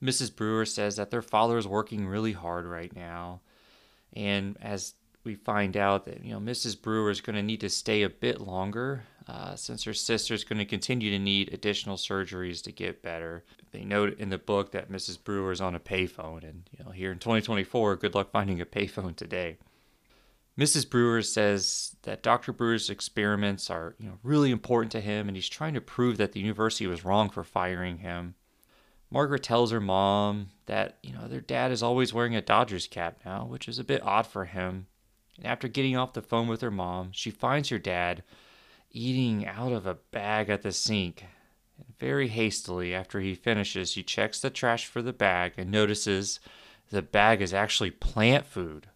Mrs. 0.02 0.35
Brewer 0.35 0.66
says 0.66 0.97
that 0.97 1.11
their 1.11 1.23
father 1.23 1.56
is 1.56 1.66
working 1.66 2.06
really 2.06 2.32
hard 2.32 2.66
right 2.66 2.94
now, 2.94 3.40
and 4.12 4.56
as 4.61 4.94
we 5.25 5.35
find 5.35 5.76
out 5.76 6.05
that 6.05 6.25
you 6.25 6.33
know 6.33 6.41
Mrs. 6.41 6.81
Brewer 6.81 7.11
is 7.11 7.21
going 7.21 7.37
to 7.37 7.43
need 7.43 7.61
to 7.61 7.69
stay 7.69 8.02
a 8.02 8.11
bit 8.11 8.41
longer 8.41 9.05
uh, 9.29 9.55
since 9.55 9.85
her 9.85 9.95
sister 9.95 10.35
is 10.35 10.45
going 10.45 10.59
to 10.59 10.64
continue 10.64 11.11
to 11.11 11.19
need 11.19 11.52
additional 11.52 11.97
surgeries 11.97 12.62
to 12.64 12.73
get 12.73 13.02
better. 13.02 13.45
They 13.71 13.85
note 13.85 14.19
in 14.19 14.31
the 14.31 14.38
book 14.38 14.73
that 14.73 14.91
Mrs. 14.91 15.23
Brewer 15.23 15.52
is 15.52 15.61
on 15.61 15.75
a 15.75 15.81
payphone, 15.81 16.43
and 16.43 16.69
you 16.76 16.85
know 16.85 16.91
here 16.91 17.12
in 17.12 17.19
2024, 17.19 17.97
good 17.97 18.14
luck 18.14 18.31
finding 18.31 18.61
a 18.61 18.67
payphone 18.67 19.14
today. 19.14 19.59
Mrs. 20.59 20.88
Brewer 20.88 21.23
says 21.23 21.97
that 22.02 22.23
Dr. 22.23 22.52
Brewer's 22.52 22.91
experiments 22.91 23.71
are 23.71 23.95
you 23.99 24.09
know 24.09 24.19
really 24.23 24.50
important 24.50 24.93
to 24.93 25.00
him, 25.00 25.29
and 25.29 25.37
he's 25.37 25.49
trying 25.49 25.75
to 25.75 25.81
prove 25.81 26.17
that 26.19 26.33
the 26.33 26.41
university 26.41 26.87
was 26.87 27.05
wrong 27.05 27.31
for 27.31 27.45
firing 27.45 27.99
him. 27.99 28.35
Margaret 29.11 29.43
tells 29.43 29.71
her 29.71 29.81
mom 29.81 30.49
that 30.67 30.99
you 31.02 31.12
know 31.12 31.29
their 31.29 31.41
dad 31.41 31.71
is 31.71 31.83
always 31.83 32.12
wearing 32.12 32.35
a 32.35 32.43
Dodgers 32.43 32.88
cap 32.88 33.21
now, 33.25 33.45
which 33.45 33.69
is 33.69 33.79
a 33.79 33.85
bit 33.85 34.02
odd 34.02 34.26
for 34.26 34.47
him 34.47 34.88
and 35.37 35.47
after 35.47 35.69
getting 35.69 35.97
off 35.97 36.12
the 36.12 36.23
phone 36.23 36.49
with 36.49 36.61
her 36.61 36.71
mom, 36.71 37.11
she 37.12 37.31
finds 37.31 37.69
her 37.69 37.79
dad 37.79 38.23
eating 38.91 39.47
out 39.47 39.73
of 39.73 39.87
a 39.87 39.95
bag 39.95 40.51
at 40.51 40.62
the 40.62 40.73
sink. 40.73 41.25
And 41.79 41.99
very 41.99 42.29
hastily, 42.29 42.95
after 42.95 43.21
he 43.21 43.35
finishes, 43.35 43.93
she 43.93 44.03
checks 44.03 44.41
the 44.41 44.51
trash 44.51 44.87
for 44.87 45.03
the 45.03 45.12
bag 45.12 45.55
and 45.57 45.71
notices 45.71 46.41
the 46.91 47.03
bag 47.03 47.41
is 47.41 47.55
actually 47.55 47.91
plant 47.91 48.47
food. 48.47 48.89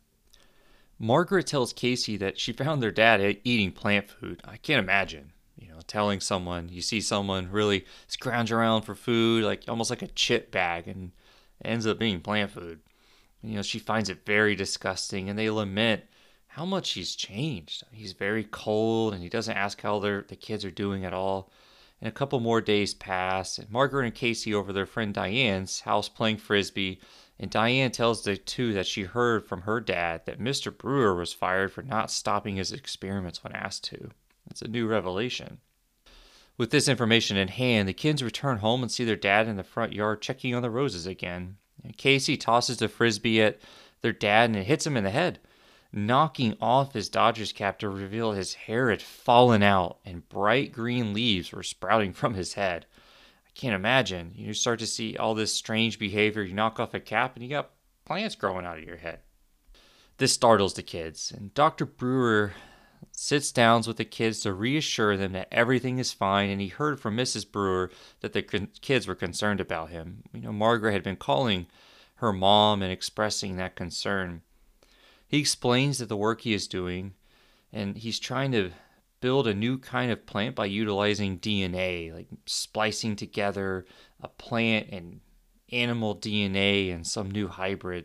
Margaret 0.98 1.46
tells 1.46 1.72
Casey 1.72 2.16
that 2.18 2.38
she 2.38 2.52
found 2.52 2.82
their 2.82 2.90
dad 2.90 3.38
eating 3.44 3.72
plant 3.72 4.08
food. 4.08 4.40
I 4.44 4.56
can't 4.56 4.82
imagine, 4.82 5.32
you 5.58 5.68
know, 5.68 5.80
telling 5.86 6.20
someone 6.20 6.68
you 6.70 6.80
see 6.80 7.00
someone 7.00 7.50
really 7.50 7.84
scrounge 8.06 8.52
around 8.52 8.82
for 8.82 8.94
food, 8.94 9.44
like 9.44 9.64
almost 9.68 9.90
like 9.90 10.02
a 10.02 10.08
chip 10.08 10.50
bag, 10.50 10.88
and 10.88 11.12
ends 11.64 11.86
up 11.86 11.98
being 11.98 12.20
plant 12.20 12.50
food. 12.50 12.80
You 13.42 13.56
know, 13.56 13.62
she 13.62 13.78
finds 13.78 14.08
it 14.08 14.24
very 14.24 14.54
disgusting, 14.54 15.28
and 15.28 15.38
they 15.38 15.50
lament 15.50 16.04
how 16.56 16.64
much 16.64 16.92
he's 16.92 17.14
changed. 17.14 17.82
He's 17.92 18.12
very 18.12 18.42
cold 18.42 19.12
and 19.12 19.22
he 19.22 19.28
doesn't 19.28 19.58
ask 19.58 19.78
how 19.82 19.98
their, 19.98 20.22
the 20.26 20.36
kids 20.36 20.64
are 20.64 20.70
doing 20.70 21.04
at 21.04 21.12
all. 21.12 21.50
And 22.00 22.08
a 22.08 22.12
couple 22.12 22.40
more 22.40 22.62
days 22.62 22.94
pass, 22.94 23.58
and 23.58 23.70
Margaret 23.70 24.06
and 24.06 24.14
Casey 24.14 24.54
over 24.54 24.72
their 24.72 24.86
friend 24.86 25.12
Diane's 25.12 25.80
house 25.80 26.08
playing 26.08 26.38
frisbee. 26.38 26.98
And 27.38 27.50
Diane 27.50 27.90
tells 27.90 28.24
the 28.24 28.38
two 28.38 28.72
that 28.72 28.86
she 28.86 29.02
heard 29.02 29.46
from 29.46 29.62
her 29.62 29.80
dad 29.80 30.22
that 30.24 30.40
Mr. 30.40 30.74
Brewer 30.74 31.14
was 31.14 31.34
fired 31.34 31.72
for 31.72 31.82
not 31.82 32.10
stopping 32.10 32.56
his 32.56 32.72
experiments 32.72 33.44
when 33.44 33.52
asked 33.52 33.84
to. 33.84 34.10
It's 34.50 34.62
a 34.62 34.68
new 34.68 34.86
revelation. 34.86 35.58
With 36.56 36.70
this 36.70 36.88
information 36.88 37.36
in 37.36 37.48
hand, 37.48 37.86
the 37.86 37.92
kids 37.92 38.22
return 38.22 38.58
home 38.58 38.82
and 38.82 38.90
see 38.90 39.04
their 39.04 39.14
dad 39.14 39.46
in 39.46 39.56
the 39.56 39.62
front 39.62 39.92
yard 39.92 40.22
checking 40.22 40.54
on 40.54 40.62
the 40.62 40.70
roses 40.70 41.06
again. 41.06 41.58
And 41.84 41.98
Casey 41.98 42.38
tosses 42.38 42.78
the 42.78 42.88
frisbee 42.88 43.42
at 43.42 43.58
their 44.00 44.12
dad 44.12 44.48
and 44.48 44.56
it 44.56 44.64
hits 44.64 44.86
him 44.86 44.96
in 44.96 45.04
the 45.04 45.10
head 45.10 45.38
knocking 45.96 46.56
off 46.60 46.92
his 46.92 47.08
Dodgers 47.08 47.52
cap 47.52 47.78
to 47.78 47.88
reveal 47.88 48.32
his 48.32 48.54
hair 48.54 48.90
had 48.90 49.00
fallen 49.00 49.62
out 49.62 49.98
and 50.04 50.28
bright 50.28 50.70
green 50.70 51.14
leaves 51.14 51.50
were 51.50 51.62
sprouting 51.62 52.12
from 52.12 52.34
his 52.34 52.52
head. 52.54 52.86
I 53.46 53.50
can't 53.54 53.74
imagine. 53.74 54.32
You 54.34 54.52
start 54.52 54.78
to 54.80 54.86
see 54.86 55.16
all 55.16 55.34
this 55.34 55.54
strange 55.54 55.98
behavior. 55.98 56.42
You 56.42 56.54
knock 56.54 56.78
off 56.78 56.94
a 56.94 57.00
cap 57.00 57.34
and 57.34 57.42
you 57.42 57.50
got 57.50 57.70
plants 58.04 58.34
growing 58.34 58.66
out 58.66 58.78
of 58.78 58.84
your 58.84 58.98
head. 58.98 59.20
This 60.18 60.32
startles 60.32 60.74
the 60.74 60.82
kids, 60.82 61.30
and 61.30 61.52
Dr. 61.52 61.84
Brewer 61.84 62.52
sits 63.12 63.52
down 63.52 63.82
with 63.86 63.98
the 63.98 64.04
kids 64.04 64.40
to 64.40 64.52
reassure 64.52 65.16
them 65.16 65.32
that 65.32 65.48
everything 65.52 65.98
is 65.98 66.12
fine. 66.12 66.48
And 66.48 66.60
he 66.60 66.68
heard 66.68 67.00
from 67.00 67.16
Mrs. 67.16 67.50
Brewer 67.50 67.90
that 68.20 68.32
the 68.32 68.42
kids 68.42 69.06
were 69.06 69.14
concerned 69.14 69.60
about 69.60 69.90
him. 69.90 70.22
You 70.32 70.40
know, 70.42 70.52
Margaret 70.52 70.92
had 70.92 71.02
been 71.02 71.16
calling 71.16 71.66
her 72.16 72.32
mom 72.32 72.82
and 72.82 72.90
expressing 72.90 73.56
that 73.56 73.76
concern. 73.76 74.42
He 75.28 75.38
explains 75.38 75.98
that 75.98 76.08
the 76.08 76.16
work 76.16 76.42
he 76.42 76.54
is 76.54 76.68
doing, 76.68 77.14
and 77.72 77.96
he's 77.96 78.20
trying 78.20 78.52
to 78.52 78.70
build 79.20 79.48
a 79.48 79.54
new 79.54 79.76
kind 79.78 80.12
of 80.12 80.24
plant 80.24 80.54
by 80.54 80.66
utilizing 80.66 81.38
DNA, 81.38 82.14
like 82.14 82.28
splicing 82.46 83.16
together 83.16 83.86
a 84.20 84.28
plant 84.28 84.88
and 84.90 85.20
animal 85.72 86.14
DNA 86.14 86.94
and 86.94 87.06
some 87.06 87.30
new 87.30 87.48
hybrid. 87.48 88.04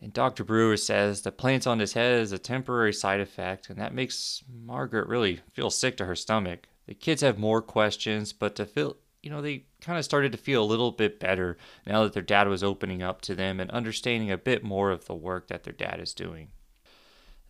And 0.00 0.12
Dr. 0.12 0.44
Brewer 0.44 0.76
says 0.76 1.22
the 1.22 1.30
plants 1.30 1.66
on 1.66 1.78
his 1.78 1.92
head 1.92 2.20
is 2.20 2.32
a 2.32 2.38
temporary 2.38 2.92
side 2.92 3.20
effect, 3.20 3.68
and 3.68 3.78
that 3.78 3.94
makes 3.94 4.42
Margaret 4.50 5.08
really 5.08 5.40
feel 5.52 5.70
sick 5.70 5.96
to 5.98 6.06
her 6.06 6.16
stomach. 6.16 6.66
The 6.86 6.94
kids 6.94 7.20
have 7.20 7.38
more 7.38 7.62
questions, 7.62 8.32
but 8.32 8.56
to 8.56 8.64
feel, 8.64 8.96
you 9.22 9.30
know, 9.30 9.42
they 9.42 9.66
kind 9.80 9.98
of 9.98 10.04
started 10.04 10.32
to 10.32 10.38
feel 10.38 10.62
a 10.62 10.64
little 10.64 10.90
bit 10.90 11.20
better 11.20 11.58
now 11.86 12.02
that 12.02 12.14
their 12.14 12.22
dad 12.22 12.48
was 12.48 12.64
opening 12.64 13.02
up 13.02 13.20
to 13.22 13.34
them 13.34 13.60
and 13.60 13.70
understanding 13.70 14.30
a 14.30 14.38
bit 14.38 14.64
more 14.64 14.90
of 14.90 15.04
the 15.04 15.14
work 15.14 15.48
that 15.48 15.64
their 15.64 15.72
dad 15.72 16.00
is 16.00 16.14
doing. 16.14 16.48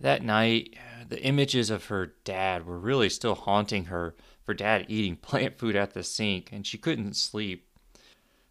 That 0.02 0.24
night, 0.24 0.76
the 1.08 1.22
images 1.22 1.70
of 1.70 1.86
her 1.86 2.14
dad 2.24 2.66
were 2.66 2.78
really 2.78 3.08
still 3.08 3.36
haunting 3.36 3.84
her 3.84 4.16
for 4.44 4.52
dad 4.52 4.86
eating 4.88 5.16
plant 5.28 5.58
food 5.58 5.76
at 5.76 5.94
the 5.94 6.02
sink, 6.02 6.50
and 6.52 6.66
she 6.66 6.76
couldn't 6.76 7.14
sleep. 7.14 7.68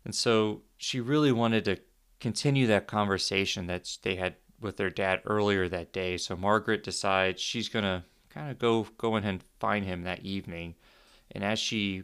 And 0.06 0.16
so 0.16 0.62
she 0.78 1.00
really 1.00 1.32
wanted 1.32 1.66
to 1.66 1.78
continue 2.22 2.68
that 2.68 2.88
conversation 2.88 3.68
that 3.68 3.98
they 4.02 4.16
had 4.16 4.36
with 4.62 4.78
their 4.78 4.90
dad 4.90 5.22
earlier 5.26 5.68
that 5.68 5.92
day. 5.92 6.18
So 6.18 6.38
Margaret 6.38 6.84
decides 6.84 7.42
she's 7.42 7.68
going 7.68 7.84
to 7.84 8.04
kind 8.30 8.50
of 8.50 8.58
go 8.58 8.88
go 8.98 9.18
in 9.18 9.26
and 9.26 9.44
find 9.60 9.84
him 9.84 10.04
that 10.04 10.22
evening. 10.22 10.76
And 11.32 11.44
as 11.44 11.60
she 11.60 12.04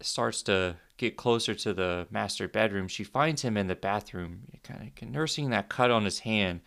starts 0.00 0.42
to 0.44 0.76
get 0.96 1.18
closer 1.18 1.54
to 1.54 1.74
the 1.74 2.06
master 2.10 2.48
bedroom, 2.48 2.88
she 2.88 3.04
finds 3.04 3.42
him 3.42 3.58
in 3.58 3.66
the 3.66 3.74
bathroom, 3.74 4.44
kind 4.62 4.90
of 5.02 5.08
nursing 5.08 5.50
that 5.50 5.68
cut 5.68 5.90
on 5.90 6.04
his 6.04 6.20
hand. 6.20 6.60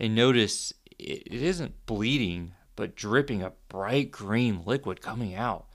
And 0.00 0.14
notice 0.14 0.72
it, 0.98 1.32
isn't 1.32 1.86
bleeding, 1.86 2.52
but 2.76 2.96
dripping 2.96 3.42
a 3.42 3.52
bright 3.68 4.10
green 4.10 4.62
liquid 4.64 5.00
coming 5.00 5.34
out. 5.34 5.66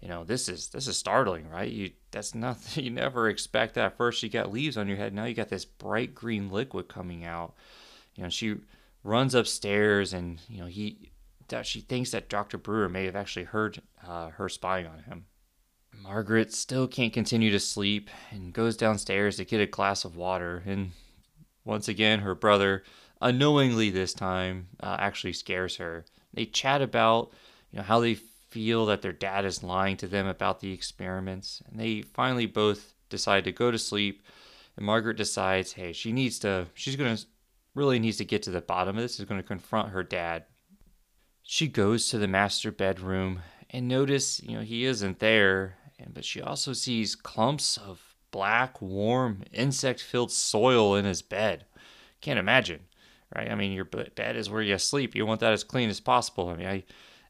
You 0.00 0.08
know, 0.08 0.24
this 0.24 0.48
is 0.48 0.68
this 0.68 0.86
is 0.86 0.96
startling, 0.96 1.48
right? 1.48 1.70
You 1.70 1.90
that's 2.10 2.34
nothing 2.34 2.84
you 2.84 2.90
never 2.90 3.28
expect 3.28 3.74
that. 3.74 3.96
First 3.96 4.22
you 4.22 4.28
got 4.28 4.52
leaves 4.52 4.76
on 4.76 4.88
your 4.88 4.96
head, 4.96 5.14
now 5.14 5.24
you 5.24 5.34
got 5.34 5.48
this 5.48 5.64
bright 5.64 6.14
green 6.14 6.50
liquid 6.50 6.88
coming 6.88 7.24
out. 7.24 7.54
You 8.14 8.24
know, 8.24 8.28
she 8.28 8.56
runs 9.02 9.34
upstairs 9.34 10.12
and, 10.12 10.40
you 10.48 10.60
know, 10.60 10.66
he 10.66 11.10
she 11.62 11.80
thinks 11.80 12.10
that 12.10 12.28
Dr. 12.28 12.58
Brewer 12.58 12.88
may 12.88 13.04
have 13.04 13.14
actually 13.14 13.44
heard 13.44 13.80
uh, 14.06 14.30
her 14.30 14.48
spying 14.48 14.86
on 14.86 15.00
him. 15.00 15.26
Margaret 16.02 16.52
still 16.52 16.88
can't 16.88 17.12
continue 17.12 17.50
to 17.50 17.60
sleep 17.60 18.10
and 18.30 18.52
goes 18.52 18.76
downstairs 18.76 19.36
to 19.36 19.44
get 19.44 19.60
a 19.60 19.66
glass 19.66 20.04
of 20.04 20.16
water. 20.16 20.62
And 20.66 20.92
once 21.64 21.86
again, 21.86 22.20
her 22.20 22.34
brother, 22.34 22.82
unknowingly 23.24 23.90
this 23.90 24.14
time, 24.14 24.68
uh, 24.80 24.96
actually 25.00 25.32
scares 25.32 25.76
her. 25.78 26.04
They 26.32 26.46
chat 26.46 26.80
about 26.80 27.32
you 27.72 27.78
know 27.78 27.84
how 27.84 27.98
they 27.98 28.14
feel 28.14 28.86
that 28.86 29.02
their 29.02 29.12
dad 29.12 29.44
is 29.44 29.64
lying 29.64 29.96
to 29.96 30.06
them 30.06 30.28
about 30.28 30.60
the 30.60 30.72
experiments, 30.72 31.60
and 31.66 31.80
they 31.80 32.02
finally 32.02 32.46
both 32.46 32.94
decide 33.08 33.42
to 33.44 33.52
go 33.52 33.72
to 33.72 33.78
sleep. 33.78 34.22
And 34.76 34.86
Margaret 34.86 35.16
decides, 35.16 35.72
hey, 35.72 35.92
she 35.92 36.12
needs 36.12 36.38
to, 36.40 36.66
she's 36.74 36.96
gonna 36.96 37.18
really 37.74 37.98
needs 37.98 38.18
to 38.18 38.24
get 38.24 38.42
to 38.44 38.50
the 38.50 38.60
bottom 38.60 38.96
of 38.96 39.02
this. 39.02 39.18
Is 39.18 39.26
going 39.26 39.40
to 39.40 39.46
confront 39.46 39.90
her 39.90 40.02
dad. 40.02 40.44
She 41.42 41.66
goes 41.68 42.08
to 42.08 42.18
the 42.18 42.28
master 42.28 42.70
bedroom 42.70 43.40
and 43.70 43.88
notice, 43.88 44.40
you 44.42 44.56
know, 44.56 44.62
he 44.62 44.84
isn't 44.84 45.18
there 45.18 45.76
and 45.98 46.14
but 46.14 46.24
she 46.24 46.40
also 46.40 46.72
sees 46.72 47.14
clumps 47.14 47.76
of 47.76 48.14
black, 48.30 48.80
warm, 48.80 49.42
insect-filled 49.52 50.32
soil 50.32 50.96
in 50.96 51.04
his 51.04 51.22
bed. 51.22 51.66
Can't 52.20 52.38
imagine, 52.38 52.80
right? 53.34 53.50
I 53.50 53.54
mean, 53.54 53.72
your 53.72 53.84
bed 53.84 54.36
is 54.36 54.50
where 54.50 54.62
you 54.62 54.78
sleep. 54.78 55.14
You 55.14 55.26
want 55.26 55.40
that 55.40 55.52
as 55.52 55.64
clean 55.64 55.90
as 55.90 56.00
possible. 56.00 56.48
I 56.48 56.56
mean, 56.56 56.66
I 56.66 56.84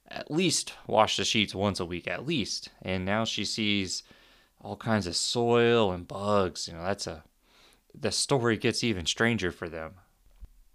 at 0.09 0.31
least 0.31 0.75
wash 0.87 1.17
the 1.17 1.25
sheets 1.25 1.55
once 1.55 1.81
a 1.81 1.85
week, 1.85 2.07
at 2.07 2.27
least. 2.27 2.71
And 2.83 3.05
now 3.05 3.25
she 3.25 3.45
sees 3.45 4.03
all 4.61 4.77
kinds 4.77 5.07
of 5.07 5.17
soil 5.17 5.93
and 5.93 6.07
bugs. 6.07 6.69
You 6.69 6.75
know, 6.75 6.85
that's 6.85 7.07
a 7.07 7.25
the 7.99 8.11
story 8.11 8.57
gets 8.57 8.83
even 8.83 9.07
stranger 9.07 9.53
for 9.53 9.69
them. 9.69 9.95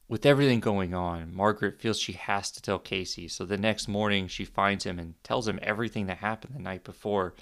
With 0.07 0.25
everything 0.25 0.59
going 0.59 0.93
on, 0.93 1.35
Margaret 1.35 1.79
feels 1.79 1.99
she 1.99 2.13
has 2.13 2.49
to 2.51 2.61
tell 2.61 2.79
Casey. 2.79 3.27
So 3.27 3.45
the 3.45 3.57
next 3.57 3.87
morning, 3.87 4.27
she 4.27 4.45
finds 4.45 4.85
him 4.85 4.97
and 4.97 5.21
tells 5.23 5.47
him 5.47 5.59
everything 5.61 6.07
that 6.07 6.17
happened 6.17 6.55
the 6.55 6.61
night 6.61 6.83
before. 6.83 7.35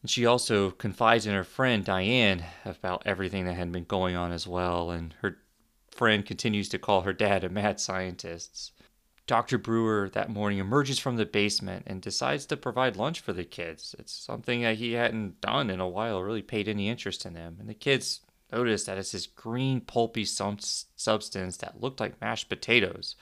And 0.00 0.10
she 0.10 0.24
also 0.24 0.70
confides 0.70 1.26
in 1.26 1.34
her 1.34 1.44
friend 1.44 1.84
Diane 1.84 2.44
about 2.64 3.02
everything 3.04 3.44
that 3.44 3.54
had 3.54 3.72
been 3.72 3.84
going 3.84 4.16
on 4.16 4.32
as 4.32 4.46
well, 4.46 4.90
and 4.90 5.14
her 5.20 5.38
friend 5.98 6.24
continues 6.24 6.68
to 6.68 6.78
call 6.78 7.00
her 7.00 7.12
dad 7.12 7.42
a 7.42 7.48
mad 7.48 7.80
scientist. 7.80 8.72
Dr. 9.26 9.58
Brewer 9.58 10.08
that 10.14 10.30
morning 10.30 10.60
emerges 10.60 11.00
from 11.00 11.16
the 11.16 11.26
basement 11.26 11.82
and 11.88 12.00
decides 12.00 12.46
to 12.46 12.56
provide 12.56 12.96
lunch 12.96 13.18
for 13.20 13.32
the 13.32 13.44
kids. 13.44 13.96
It's 13.98 14.12
something 14.12 14.62
that 14.62 14.76
he 14.76 14.92
hadn't 14.92 15.40
done 15.40 15.68
in 15.70 15.80
a 15.80 15.88
while, 15.88 16.22
really 16.22 16.40
paid 16.40 16.68
any 16.68 16.88
interest 16.88 17.26
in 17.26 17.34
them. 17.34 17.56
And 17.58 17.68
the 17.68 17.74
kids 17.74 18.20
notice 18.52 18.84
that 18.84 18.96
it's 18.96 19.10
this 19.10 19.26
green, 19.26 19.80
pulpy 19.80 20.24
substance 20.24 21.56
that 21.56 21.80
looked 21.80 21.98
like 21.98 22.20
mashed 22.20 22.48
potatoes. 22.48 23.16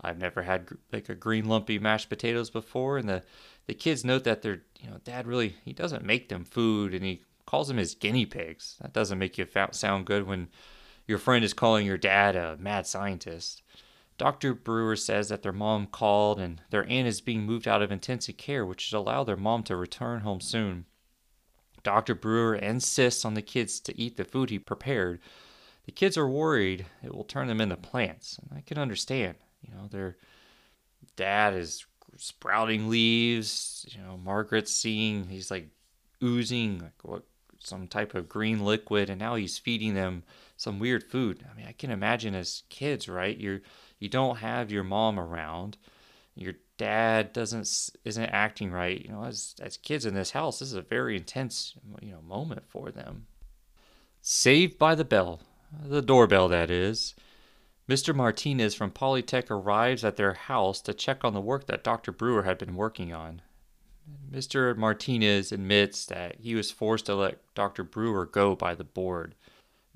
I've 0.00 0.18
never 0.18 0.42
had 0.42 0.70
like 0.92 1.10
a 1.10 1.14
green, 1.14 1.44
lumpy 1.44 1.78
mashed 1.78 2.08
potatoes 2.08 2.48
before, 2.50 2.96
and 2.96 3.08
the 3.08 3.22
the 3.66 3.74
kids 3.74 4.04
note 4.04 4.24
that 4.24 4.42
their 4.42 4.62
you 4.80 4.90
know 4.90 4.98
dad 5.04 5.26
really 5.26 5.56
he 5.64 5.72
doesn't 5.72 6.04
make 6.04 6.28
them 6.28 6.44
food 6.44 6.94
and 6.94 7.04
he 7.04 7.22
calls 7.46 7.68
them 7.68 7.76
his 7.76 7.94
guinea 7.94 8.26
pigs 8.26 8.76
that 8.80 8.92
doesn't 8.92 9.18
make 9.18 9.38
you 9.38 9.46
sound 9.72 10.06
good 10.06 10.26
when 10.26 10.48
your 11.06 11.18
friend 11.18 11.44
is 11.44 11.52
calling 11.52 11.86
your 11.86 11.98
dad 11.98 12.36
a 12.36 12.56
mad 12.58 12.86
scientist 12.86 13.62
dr 14.18 14.54
brewer 14.54 14.96
says 14.96 15.28
that 15.28 15.42
their 15.42 15.52
mom 15.52 15.86
called 15.86 16.38
and 16.38 16.60
their 16.70 16.88
aunt 16.88 17.08
is 17.08 17.20
being 17.20 17.42
moved 17.42 17.66
out 17.66 17.82
of 17.82 17.92
intensive 17.92 18.36
care 18.36 18.64
which 18.64 18.80
should 18.82 18.96
allow 18.96 19.24
their 19.24 19.36
mom 19.36 19.62
to 19.62 19.76
return 19.76 20.20
home 20.20 20.40
soon 20.40 20.84
dr 21.82 22.14
brewer 22.16 22.54
insists 22.54 23.24
on 23.24 23.34
the 23.34 23.42
kids 23.42 23.80
to 23.80 23.98
eat 23.98 24.16
the 24.16 24.24
food 24.24 24.50
he 24.50 24.58
prepared 24.58 25.20
the 25.86 25.92
kids 25.92 26.16
are 26.16 26.28
worried 26.28 26.86
it 27.02 27.14
will 27.14 27.24
turn 27.24 27.48
them 27.48 27.60
into 27.60 27.76
plants 27.76 28.38
and 28.38 28.56
i 28.56 28.60
can 28.60 28.78
understand 28.78 29.36
you 29.62 29.74
know 29.74 29.86
their 29.88 30.16
dad 31.16 31.54
is 31.54 31.84
sprouting 32.16 32.88
leaves. 32.88 33.86
You 33.88 34.02
know, 34.02 34.16
Margaret's 34.16 34.74
seeing 34.74 35.28
he's 35.28 35.50
like 35.50 35.68
oozing 36.22 36.78
like 36.80 37.02
what 37.02 37.22
some 37.58 37.86
type 37.88 38.14
of 38.14 38.28
green 38.28 38.64
liquid, 38.64 39.10
and 39.10 39.18
now 39.18 39.34
he's 39.34 39.58
feeding 39.58 39.94
them 39.94 40.22
some 40.64 40.78
weird 40.78 41.04
food. 41.04 41.44
I 41.48 41.56
mean, 41.56 41.66
I 41.68 41.72
can 41.72 41.90
imagine 41.90 42.34
as 42.34 42.62
kids, 42.70 43.08
right? 43.08 43.36
You're 43.36 43.60
you 44.00 44.08
don't 44.08 44.38
have 44.38 44.72
your 44.72 44.82
mom 44.82 45.20
around, 45.20 45.76
your 46.34 46.54
dad 46.78 47.32
doesn't 47.32 47.90
isn't 48.04 48.24
acting 48.24 48.72
right. 48.72 49.00
You 49.00 49.12
know, 49.12 49.24
as 49.24 49.54
as 49.60 49.76
kids 49.76 50.06
in 50.06 50.14
this 50.14 50.32
house, 50.32 50.58
this 50.58 50.68
is 50.68 50.74
a 50.74 50.82
very 50.82 51.16
intense 51.16 51.74
you 52.00 52.12
know 52.12 52.22
moment 52.22 52.64
for 52.66 52.90
them. 52.90 53.26
Saved 54.22 54.78
by 54.78 54.94
the 54.94 55.04
bell, 55.04 55.40
the 55.84 56.02
doorbell 56.02 56.48
that 56.48 56.70
is. 56.70 57.14
Mr. 57.86 58.14
Martinez 58.14 58.74
from 58.74 58.90
Polytech 58.90 59.50
arrives 59.50 60.04
at 60.04 60.16
their 60.16 60.32
house 60.32 60.80
to 60.80 60.94
check 60.94 61.22
on 61.22 61.34
the 61.34 61.40
work 61.40 61.66
that 61.66 61.84
Dr. 61.84 62.12
Brewer 62.12 62.44
had 62.44 62.56
been 62.56 62.76
working 62.76 63.12
on. 63.12 63.42
Mr. 64.30 64.74
Martinez 64.74 65.52
admits 65.52 66.06
that 66.06 66.40
he 66.40 66.54
was 66.54 66.70
forced 66.70 67.04
to 67.04 67.14
let 67.14 67.40
Dr. 67.54 67.84
Brewer 67.84 68.24
go 68.24 68.56
by 68.56 68.74
the 68.74 68.84
board. 68.84 69.34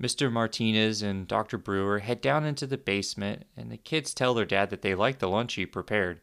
Mr. 0.01 0.31
Martinez 0.31 1.01
and 1.01 1.27
Dr. 1.27 1.57
Brewer 1.57 1.99
head 1.99 2.21
down 2.21 2.45
into 2.45 2.65
the 2.65 2.77
basement, 2.77 3.43
and 3.57 3.69
the 3.69 3.77
kids 3.77 4.13
tell 4.13 4.33
their 4.33 4.45
dad 4.45 4.69
that 4.69 4.81
they 4.81 4.95
liked 4.95 5.19
the 5.19 5.27
lunch 5.27 5.55
he 5.55 5.65
prepared. 5.65 6.21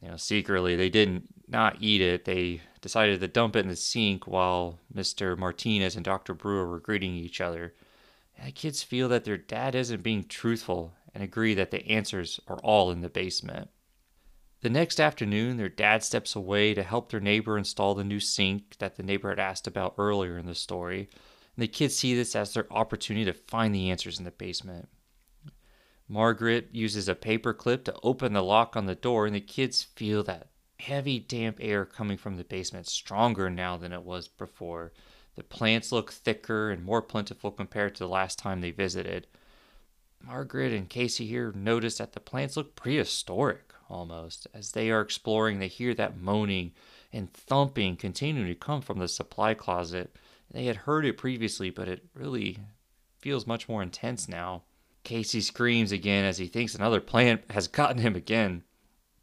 You 0.00 0.08
know, 0.08 0.16
secretly, 0.16 0.76
they 0.76 0.88
didn't 0.88 1.28
not 1.48 1.76
eat 1.80 2.00
it. 2.00 2.24
They 2.24 2.62
decided 2.80 3.20
to 3.20 3.28
dump 3.28 3.56
it 3.56 3.60
in 3.60 3.68
the 3.68 3.76
sink 3.76 4.26
while 4.26 4.78
Mr. 4.94 5.36
Martinez 5.36 5.96
and 5.96 6.04
Dr. 6.04 6.34
Brewer 6.34 6.68
were 6.68 6.80
greeting 6.80 7.14
each 7.14 7.40
other. 7.40 7.74
And 8.38 8.48
the 8.48 8.52
kids 8.52 8.82
feel 8.82 9.08
that 9.08 9.24
their 9.24 9.36
dad 9.36 9.74
isn't 9.74 10.02
being 10.02 10.24
truthful 10.24 10.94
and 11.14 11.22
agree 11.22 11.54
that 11.54 11.70
the 11.70 11.86
answers 11.86 12.40
are 12.46 12.58
all 12.58 12.90
in 12.90 13.00
the 13.00 13.08
basement. 13.08 13.70
The 14.60 14.70
next 14.70 15.00
afternoon, 15.00 15.56
their 15.56 15.68
dad 15.68 16.02
steps 16.02 16.34
away 16.34 16.74
to 16.74 16.82
help 16.82 17.10
their 17.10 17.20
neighbor 17.20 17.58
install 17.58 17.94
the 17.94 18.04
new 18.04 18.20
sink 18.20 18.78
that 18.78 18.96
the 18.96 19.02
neighbor 19.02 19.28
had 19.28 19.38
asked 19.38 19.66
about 19.66 19.94
earlier 19.98 20.38
in 20.38 20.46
the 20.46 20.54
story. 20.54 21.08
And 21.58 21.64
the 21.64 21.68
kids 21.68 21.96
see 21.96 22.14
this 22.14 22.36
as 22.36 22.54
their 22.54 22.72
opportunity 22.72 23.24
to 23.24 23.32
find 23.32 23.74
the 23.74 23.90
answers 23.90 24.20
in 24.20 24.24
the 24.24 24.30
basement. 24.30 24.88
Margaret 26.06 26.68
uses 26.70 27.08
a 27.08 27.16
paper 27.16 27.52
clip 27.52 27.82
to 27.86 27.96
open 28.04 28.32
the 28.32 28.44
lock 28.44 28.76
on 28.76 28.86
the 28.86 28.94
door, 28.94 29.26
and 29.26 29.34
the 29.34 29.40
kids 29.40 29.82
feel 29.82 30.22
that 30.22 30.50
heavy, 30.78 31.18
damp 31.18 31.58
air 31.60 31.84
coming 31.84 32.16
from 32.16 32.36
the 32.36 32.44
basement 32.44 32.86
stronger 32.86 33.50
now 33.50 33.76
than 33.76 33.92
it 33.92 34.04
was 34.04 34.28
before. 34.28 34.92
The 35.34 35.42
plants 35.42 35.90
look 35.90 36.12
thicker 36.12 36.70
and 36.70 36.84
more 36.84 37.02
plentiful 37.02 37.50
compared 37.50 37.96
to 37.96 38.04
the 38.04 38.08
last 38.08 38.38
time 38.38 38.60
they 38.60 38.70
visited. 38.70 39.26
Margaret 40.24 40.72
and 40.72 40.88
Casey 40.88 41.26
here 41.26 41.50
notice 41.56 41.98
that 41.98 42.12
the 42.12 42.20
plants 42.20 42.56
look 42.56 42.76
prehistoric 42.76 43.74
almost. 43.90 44.46
As 44.54 44.70
they 44.70 44.92
are 44.92 45.00
exploring, 45.00 45.58
they 45.58 45.66
hear 45.66 45.92
that 45.94 46.20
moaning 46.20 46.70
and 47.12 47.32
thumping 47.32 47.96
continuing 47.96 48.46
to 48.46 48.54
come 48.54 48.80
from 48.80 49.00
the 49.00 49.08
supply 49.08 49.54
closet. 49.54 50.14
They 50.50 50.64
had 50.64 50.76
heard 50.76 51.04
it 51.04 51.18
previously, 51.18 51.70
but 51.70 51.88
it 51.88 52.04
really 52.14 52.58
feels 53.18 53.46
much 53.46 53.68
more 53.68 53.82
intense 53.82 54.28
now. 54.28 54.62
Casey 55.04 55.40
screams 55.40 55.92
again 55.92 56.24
as 56.24 56.38
he 56.38 56.46
thinks 56.46 56.74
another 56.74 57.00
plant 57.00 57.50
has 57.50 57.68
gotten 57.68 57.98
him 57.98 58.16
again. 58.16 58.64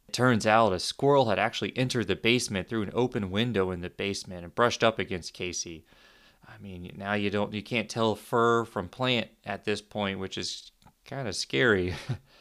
It 0.08 0.12
turns 0.12 0.46
out 0.46 0.72
a 0.72 0.78
squirrel 0.78 1.28
had 1.28 1.38
actually 1.38 1.76
entered 1.76 2.06
the 2.06 2.16
basement 2.16 2.68
through 2.68 2.82
an 2.82 2.92
open 2.94 3.30
window 3.30 3.70
in 3.70 3.80
the 3.80 3.90
basement 3.90 4.44
and 4.44 4.54
brushed 4.54 4.84
up 4.84 4.98
against 4.98 5.34
Casey. 5.34 5.84
I 6.46 6.58
mean, 6.58 6.92
now 6.96 7.14
you 7.14 7.30
don't 7.30 7.52
you 7.52 7.62
can't 7.62 7.88
tell 7.88 8.14
fur 8.14 8.64
from 8.64 8.88
plant 8.88 9.28
at 9.44 9.64
this 9.64 9.80
point, 9.80 10.20
which 10.20 10.38
is 10.38 10.70
kind 11.04 11.26
of 11.26 11.34
scary. 11.34 11.94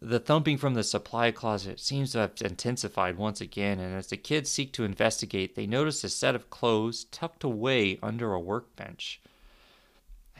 the 0.00 0.20
thumping 0.20 0.58
from 0.58 0.74
the 0.74 0.84
supply 0.84 1.30
closet 1.30 1.80
seems 1.80 2.12
to 2.12 2.18
have 2.18 2.32
intensified 2.40 3.16
once 3.16 3.40
again, 3.40 3.80
and 3.80 3.94
as 3.96 4.06
the 4.06 4.16
kids 4.16 4.50
seek 4.50 4.72
to 4.74 4.84
investigate, 4.84 5.56
they 5.56 5.66
notice 5.66 6.04
a 6.04 6.08
set 6.08 6.34
of 6.34 6.50
clothes 6.50 7.04
tucked 7.04 7.42
away 7.42 7.98
under 8.02 8.32
a 8.32 8.40
workbench. 8.40 9.20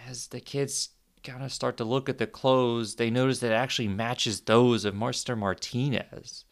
As 0.06 0.28
the 0.28 0.40
kids 0.40 0.90
kind 1.24 1.42
of 1.42 1.52
start 1.52 1.76
to 1.78 1.84
look 1.84 2.08
at 2.08 2.18
the 2.18 2.26
clothes, 2.26 2.94
they 2.94 3.10
notice 3.10 3.40
that 3.40 3.50
it 3.50 3.56
actually 3.56 3.88
matches 3.88 4.42
those 4.42 4.84
of 4.84 4.94
Mr. 4.94 5.36
Martinez. 5.36 6.44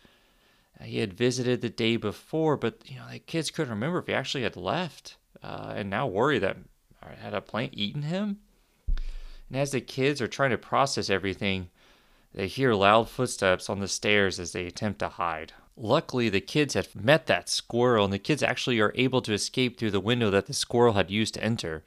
He 0.83 0.99
had 0.99 1.15
visited 1.15 1.61
the 1.61 1.71
day 1.71 1.97
before, 1.97 2.57
but 2.57 2.83
you 2.87 2.97
know 2.97 3.09
the 3.11 3.19
kids 3.21 3.51
couldn't 3.51 3.73
remember 3.73 3.99
if 3.99 4.09
he 4.09 4.15
actually 4.15 4.43
had 4.43 4.57
left, 4.57 5.17
uh, 5.43 5.73
and 5.77 5.89
now 5.89 6.07
worry 6.07 6.39
that 6.41 6.57
uh, 7.03 7.09
had 7.23 7.35
a 7.35 7.41
plant 7.41 7.73
eaten 7.75 8.03
him. 8.03 8.41
And 9.49 9.59
as 9.59 9.71
the 9.71 9.81
kids 9.81 10.21
are 10.21 10.29
trying 10.29 10.51
to 10.51 10.59
process 10.59 11.09
everything, 11.09 11.71
they 12.37 12.47
hear 12.47 12.75
loud 12.75 13.09
footsteps 13.09 13.71
on 13.71 13.81
the 13.81 13.89
stairs 13.89 14.39
as 14.39 14.53
they 14.53 14.67
attempt 14.67 14.99
to 14.99 15.09
hide. 15.09 15.55
Luckily, 15.75 16.29
the 16.29 16.41
kids 16.41 16.75
had 16.75 16.95
met 16.95 17.27
that 17.27 17.49
squirrel, 17.49 18.05
and 18.05 18.13
the 18.13 18.19
kids 18.19 18.43
actually 18.43 18.79
are 18.79 18.93
able 18.95 19.23
to 19.23 19.33
escape 19.33 19.79
through 19.79 19.91
the 19.91 20.01
window 20.01 20.31
that 20.31 20.47
the 20.47 20.53
squirrel 20.53 20.93
had 20.93 21.11
used 21.11 21.35
to 21.35 21.43
enter. 21.43 21.83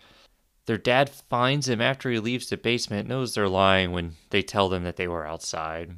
Their 0.65 0.79
dad 0.79 1.09
finds 1.09 1.67
them 1.67 1.81
after 1.81 2.09
he 2.09 2.19
leaves 2.19 2.49
the 2.49 2.57
basement, 2.57 3.07
knows 3.07 3.33
they're 3.33 3.47
lying 3.47 3.91
when 3.91 4.15
they 4.31 4.41
tell 4.41 4.69
them 4.69 4.83
that 4.83 4.97
they 4.97 5.07
were 5.07 5.25
outside. 5.25 5.97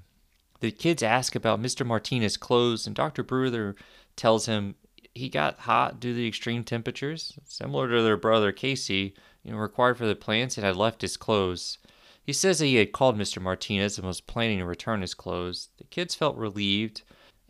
The 0.59 0.71
kids 0.71 1.01
ask 1.01 1.33
about 1.33 1.61
Mr. 1.61 1.85
Martinez's 1.85 2.37
clothes, 2.37 2.85
and 2.85 2.95
Dr. 2.95 3.23
Brewer 3.23 3.75
tells 4.17 4.47
him 4.47 4.75
he 5.15 5.29
got 5.29 5.59
hot 5.59 5.99
due 5.99 6.11
to 6.11 6.15
the 6.15 6.27
extreme 6.27 6.65
temperatures, 6.65 7.39
similar 7.45 7.89
to 7.89 8.01
their 8.01 8.17
brother 8.17 8.51
Casey, 8.51 9.15
know, 9.45 9.55
required 9.55 9.97
for 9.97 10.05
the 10.05 10.15
plants, 10.15 10.57
and 10.57 10.65
had 10.65 10.75
left 10.75 11.01
his 11.01 11.17
clothes. 11.17 11.77
He 12.23 12.33
says 12.33 12.59
that 12.59 12.67
he 12.67 12.75
had 12.75 12.91
called 12.91 13.17
Mr. 13.17 13.41
Martinez 13.41 13.97
and 13.97 14.07
was 14.07 14.21
planning 14.21 14.59
to 14.59 14.65
return 14.65 15.01
his 15.01 15.13
clothes. 15.13 15.69
The 15.77 15.83
kids 15.85 16.15
felt 16.15 16.37
relieved. 16.37 17.01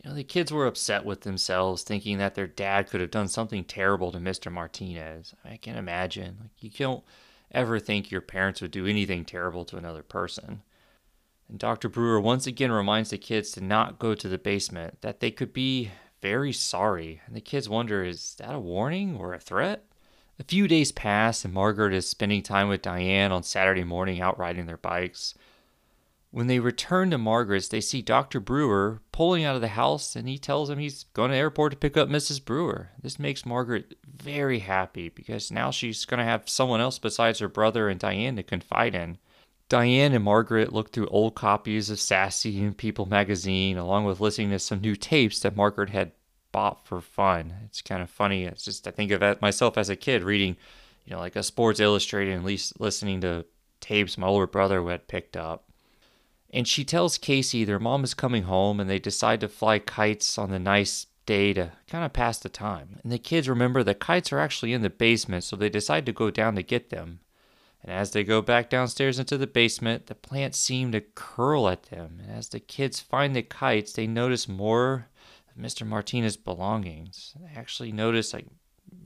You 0.02 0.10
know, 0.10 0.16
the 0.16 0.24
kids 0.24 0.50
were 0.50 0.66
upset 0.66 1.04
with 1.04 1.20
themselves, 1.20 1.82
thinking 1.82 2.18
that 2.18 2.34
their 2.34 2.46
dad 2.46 2.88
could 2.88 3.00
have 3.00 3.10
done 3.10 3.28
something 3.28 3.64
terrible 3.64 4.10
to 4.12 4.18
Mr. 4.18 4.50
Martinez. 4.50 5.34
I 5.44 5.56
can't 5.58 5.78
imagine. 5.78 6.38
Like, 6.40 6.50
you 6.62 6.70
don't 6.70 7.04
ever 7.52 7.78
think 7.78 8.10
your 8.10 8.22
parents 8.22 8.60
would 8.60 8.70
do 8.70 8.86
anything 8.86 9.24
terrible 9.24 9.64
to 9.66 9.76
another 9.76 10.02
person. 10.02 10.62
And 11.48 11.58
Dr. 11.58 11.88
Brewer 11.88 12.20
once 12.20 12.46
again 12.46 12.72
reminds 12.72 13.10
the 13.10 13.18
kids 13.18 13.52
to 13.52 13.60
not 13.60 13.98
go 13.98 14.14
to 14.14 14.28
the 14.28 14.38
basement, 14.38 15.02
that 15.02 15.20
they 15.20 15.30
could 15.30 15.52
be 15.52 15.90
very 16.22 16.52
sorry. 16.52 17.20
And 17.26 17.36
the 17.36 17.40
kids 17.40 17.68
wonder 17.68 18.02
is 18.02 18.34
that 18.36 18.54
a 18.54 18.58
warning 18.58 19.16
or 19.16 19.34
a 19.34 19.38
threat? 19.38 19.84
A 20.38 20.44
few 20.44 20.66
days 20.66 20.92
pass, 20.92 21.44
and 21.44 21.54
Margaret 21.54 21.92
is 21.92 22.08
spending 22.08 22.42
time 22.42 22.68
with 22.68 22.82
Diane 22.82 23.32
on 23.32 23.42
Saturday 23.42 23.84
morning 23.84 24.20
out 24.20 24.38
riding 24.38 24.66
their 24.66 24.76
bikes. 24.76 25.34
When 26.32 26.46
they 26.46 26.60
return 26.60 27.10
to 27.10 27.18
Margaret's, 27.18 27.68
they 27.68 27.82
see 27.82 28.00
Dr. 28.00 28.40
Brewer 28.40 29.02
pulling 29.12 29.44
out 29.44 29.54
of 29.54 29.60
the 29.60 29.68
house 29.68 30.16
and 30.16 30.26
he 30.26 30.38
tells 30.38 30.68
them 30.68 30.78
he's 30.78 31.04
going 31.12 31.28
to 31.28 31.34
the 31.34 31.38
airport 31.38 31.72
to 31.72 31.78
pick 31.78 31.98
up 31.98 32.08
Mrs. 32.08 32.42
Brewer. 32.42 32.88
This 33.02 33.18
makes 33.18 33.44
Margaret 33.44 33.94
very 34.06 34.60
happy 34.60 35.10
because 35.10 35.50
now 35.50 35.70
she's 35.70 36.06
going 36.06 36.18
to 36.18 36.24
have 36.24 36.48
someone 36.48 36.80
else 36.80 36.98
besides 36.98 37.38
her 37.40 37.48
brother 37.48 37.90
and 37.90 38.00
Diane 38.00 38.36
to 38.36 38.42
confide 38.42 38.94
in. 38.94 39.18
Diane 39.68 40.14
and 40.14 40.24
Margaret 40.24 40.72
look 40.72 40.90
through 40.90 41.08
old 41.08 41.34
copies 41.34 41.90
of 41.90 42.00
Sassy 42.00 42.62
and 42.62 42.76
People 42.76 43.04
magazine, 43.04 43.76
along 43.76 44.06
with 44.06 44.20
listening 44.20 44.50
to 44.50 44.58
some 44.58 44.80
new 44.80 44.96
tapes 44.96 45.40
that 45.40 45.56
Margaret 45.56 45.90
had 45.90 46.12
bought 46.52 46.86
for 46.86 47.00
fun. 47.00 47.54
It's 47.64 47.82
kind 47.82 48.02
of 48.02 48.10
funny. 48.10 48.44
It's 48.44 48.64
just 48.64 48.86
I 48.86 48.90
think 48.90 49.10
of 49.10 49.42
myself 49.42 49.76
as 49.76 49.88
a 49.88 49.96
kid 49.96 50.22
reading, 50.22 50.56
you 51.04 51.14
know, 51.14 51.18
like 51.18 51.36
a 51.36 51.42
Sports 51.42 51.80
Illustrated 51.80 52.32
and 52.32 52.44
least 52.44 52.78
listening 52.80 53.20
to 53.22 53.46
tapes 53.80 54.16
my 54.16 54.26
older 54.26 54.46
brother 54.46 54.88
had 54.88 55.08
picked 55.08 55.36
up. 55.36 55.64
And 56.52 56.68
she 56.68 56.84
tells 56.84 57.18
Casey 57.18 57.64
their 57.64 57.78
mom 57.78 58.04
is 58.04 58.14
coming 58.14 58.44
home 58.44 58.78
and 58.78 58.88
they 58.88 58.98
decide 58.98 59.40
to 59.40 59.48
fly 59.48 59.78
kites 59.78 60.38
on 60.38 60.50
the 60.50 60.58
nice 60.58 61.06
day 61.24 61.52
to 61.54 61.72
kind 61.88 62.04
of 62.04 62.12
pass 62.12 62.38
the 62.38 62.48
time. 62.48 63.00
And 63.02 63.10
the 63.10 63.18
kids 63.18 63.48
remember 63.48 63.82
the 63.82 63.94
kites 63.94 64.32
are 64.32 64.38
actually 64.38 64.72
in 64.72 64.82
the 64.82 64.90
basement, 64.90 65.44
so 65.44 65.56
they 65.56 65.68
decide 65.68 66.04
to 66.06 66.12
go 66.12 66.30
down 66.30 66.54
to 66.56 66.62
get 66.62 66.90
them. 66.90 67.20
And 67.82 67.92
as 67.92 68.12
they 68.12 68.22
go 68.22 68.42
back 68.42 68.70
downstairs 68.70 69.18
into 69.18 69.36
the 69.36 69.46
basement, 69.46 70.06
the 70.06 70.14
plants 70.14 70.58
seem 70.58 70.92
to 70.92 71.00
curl 71.00 71.68
at 71.68 71.84
them. 71.84 72.20
And 72.22 72.30
as 72.30 72.48
the 72.48 72.60
kids 72.60 73.00
find 73.00 73.34
the 73.34 73.42
kites, 73.42 73.92
they 73.92 74.06
notice 74.06 74.46
more 74.46 75.08
Mr. 75.58 75.86
Martinez's 75.86 76.36
belongings. 76.36 77.34
They 77.40 77.58
actually 77.58 77.92
notice 77.92 78.32
like 78.32 78.46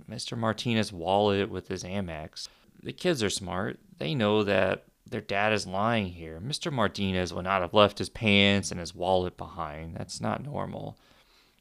Mr. 0.08 0.36
Martinez's 0.36 0.92
wallet 0.92 1.50
with 1.50 1.68
his 1.68 1.84
Amex. 1.84 2.48
The 2.82 2.92
kids 2.92 3.22
are 3.22 3.30
smart. 3.30 3.78
They 3.98 4.14
know 4.14 4.44
that 4.44 4.84
their 5.08 5.20
dad 5.20 5.52
is 5.52 5.66
lying 5.66 6.06
here. 6.06 6.40
Mr. 6.40 6.72
Martinez 6.72 7.32
would 7.32 7.44
not 7.44 7.62
have 7.62 7.74
left 7.74 7.98
his 7.98 8.08
pants 8.08 8.70
and 8.70 8.80
his 8.80 8.94
wallet 8.94 9.36
behind. 9.36 9.96
That's 9.96 10.20
not 10.20 10.42
normal. 10.42 10.98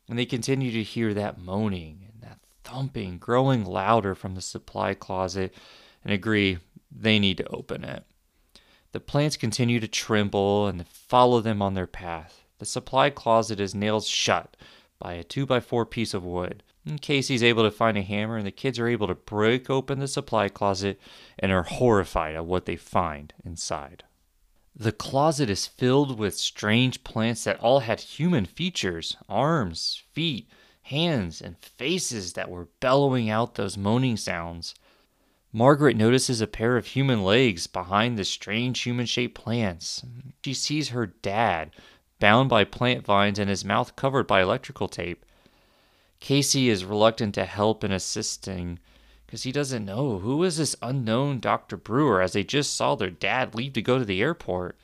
And 0.10 0.18
they 0.18 0.26
continue 0.26 0.72
to 0.72 0.84
hear 0.84 1.14
that 1.14 1.40
moaning 1.40 2.08
and 2.12 2.22
that 2.24 2.40
thumping 2.64 3.18
growing 3.18 3.64
louder 3.64 4.16
from 4.16 4.36
the 4.36 4.42
supply 4.42 4.94
closet 4.94 5.54
and 6.04 6.14
agree 6.14 6.60
they 6.92 7.20
need 7.20 7.38
to 7.38 7.48
open 7.48 7.84
it. 7.84 8.04
The 8.92 9.00
plants 9.00 9.38
continue 9.38 9.80
to 9.80 9.88
tremble 9.88 10.68
and 10.68 10.88
follow 10.88 11.42
them 11.42 11.62
on 11.62 11.74
their 11.74 11.88
path. 11.88 12.44
The 12.60 12.66
supply 12.66 13.10
closet 13.10 13.60
is 13.60 13.76
nailed 13.76 14.06
shut 14.06 14.56
by 15.00 15.14
a 15.14 15.24
2x4 15.24 15.90
piece 15.90 16.14
of 16.14 16.24
wood. 16.24 16.64
And 16.86 17.02
Casey's 17.02 17.44
able 17.44 17.64
to 17.64 17.72
find 17.72 17.98
a 17.98 18.02
hammer, 18.02 18.38
and 18.38 18.46
the 18.46 18.52
kids 18.52 18.78
are 18.80 18.88
able 18.88 19.08
to 19.08 19.16
break 19.16 19.70
open 19.70 20.00
the 20.00 20.08
supply 20.08 20.50
closet 20.50 21.00
and 21.40 21.52
are 21.52 21.64
horrified 21.64 22.36
at 22.36 22.46
what 22.46 22.66
they 22.66 22.76
find 22.76 23.34
inside. 23.44 24.04
The 24.76 24.92
closet 24.92 25.50
is 25.50 25.66
filled 25.66 26.20
with 26.20 26.38
strange 26.38 27.04
plants 27.04 27.46
that 27.46 27.60
all 27.62 27.80
had 27.80 28.02
human 28.02 28.46
features 28.46 29.16
arms, 29.30 30.04
feet, 30.12 30.50
hands, 30.84 31.42
and 31.42 31.58
faces 31.58 32.34
that 32.34 32.50
were 32.50 32.68
bellowing 32.80 33.30
out 33.30 33.56
those 33.56 33.78
moaning 33.78 34.18
sounds. 34.18 34.76
Margaret 35.54 35.96
notices 35.96 36.42
a 36.42 36.48
pair 36.48 36.76
of 36.76 36.88
human 36.88 37.24
legs 37.24 37.66
behind 37.66 38.20
the 38.20 38.26
strange 38.26 38.82
human 38.82 39.06
shaped 39.06 39.36
plants. 39.36 40.04
She 40.44 40.54
sees 40.54 40.90
her 40.90 41.08
dad, 41.08 41.72
bound 42.20 42.50
by 42.50 42.64
plant 42.64 43.06
vines 43.06 43.40
and 43.40 43.50
his 43.50 43.66
mouth 43.66 43.96
covered 43.96 44.28
by 44.28 44.42
electrical 44.42 44.88
tape. 44.88 45.26
Casey 46.20 46.70
is 46.70 46.86
reluctant 46.86 47.36
to 47.36 47.46
help 47.46 47.84
in 47.84 47.92
assisting 47.92 48.80
because 49.26 49.44
he 49.44 49.52
doesn't 49.52 49.86
know 49.86 50.20
who 50.20 50.44
is 50.44 50.58
this 50.58 50.76
unknown 50.82 51.40
Dr. 51.40 51.78
Brewer 51.78 52.22
as 52.22 52.34
they 52.34 52.44
just 52.44 52.76
saw 52.76 52.96
their 52.96 53.10
dad 53.10 53.56
leave 53.56 53.74
to 53.74 53.82
go 53.82 54.00
to 54.00 54.06
the 54.06 54.22
airport. 54.22 54.78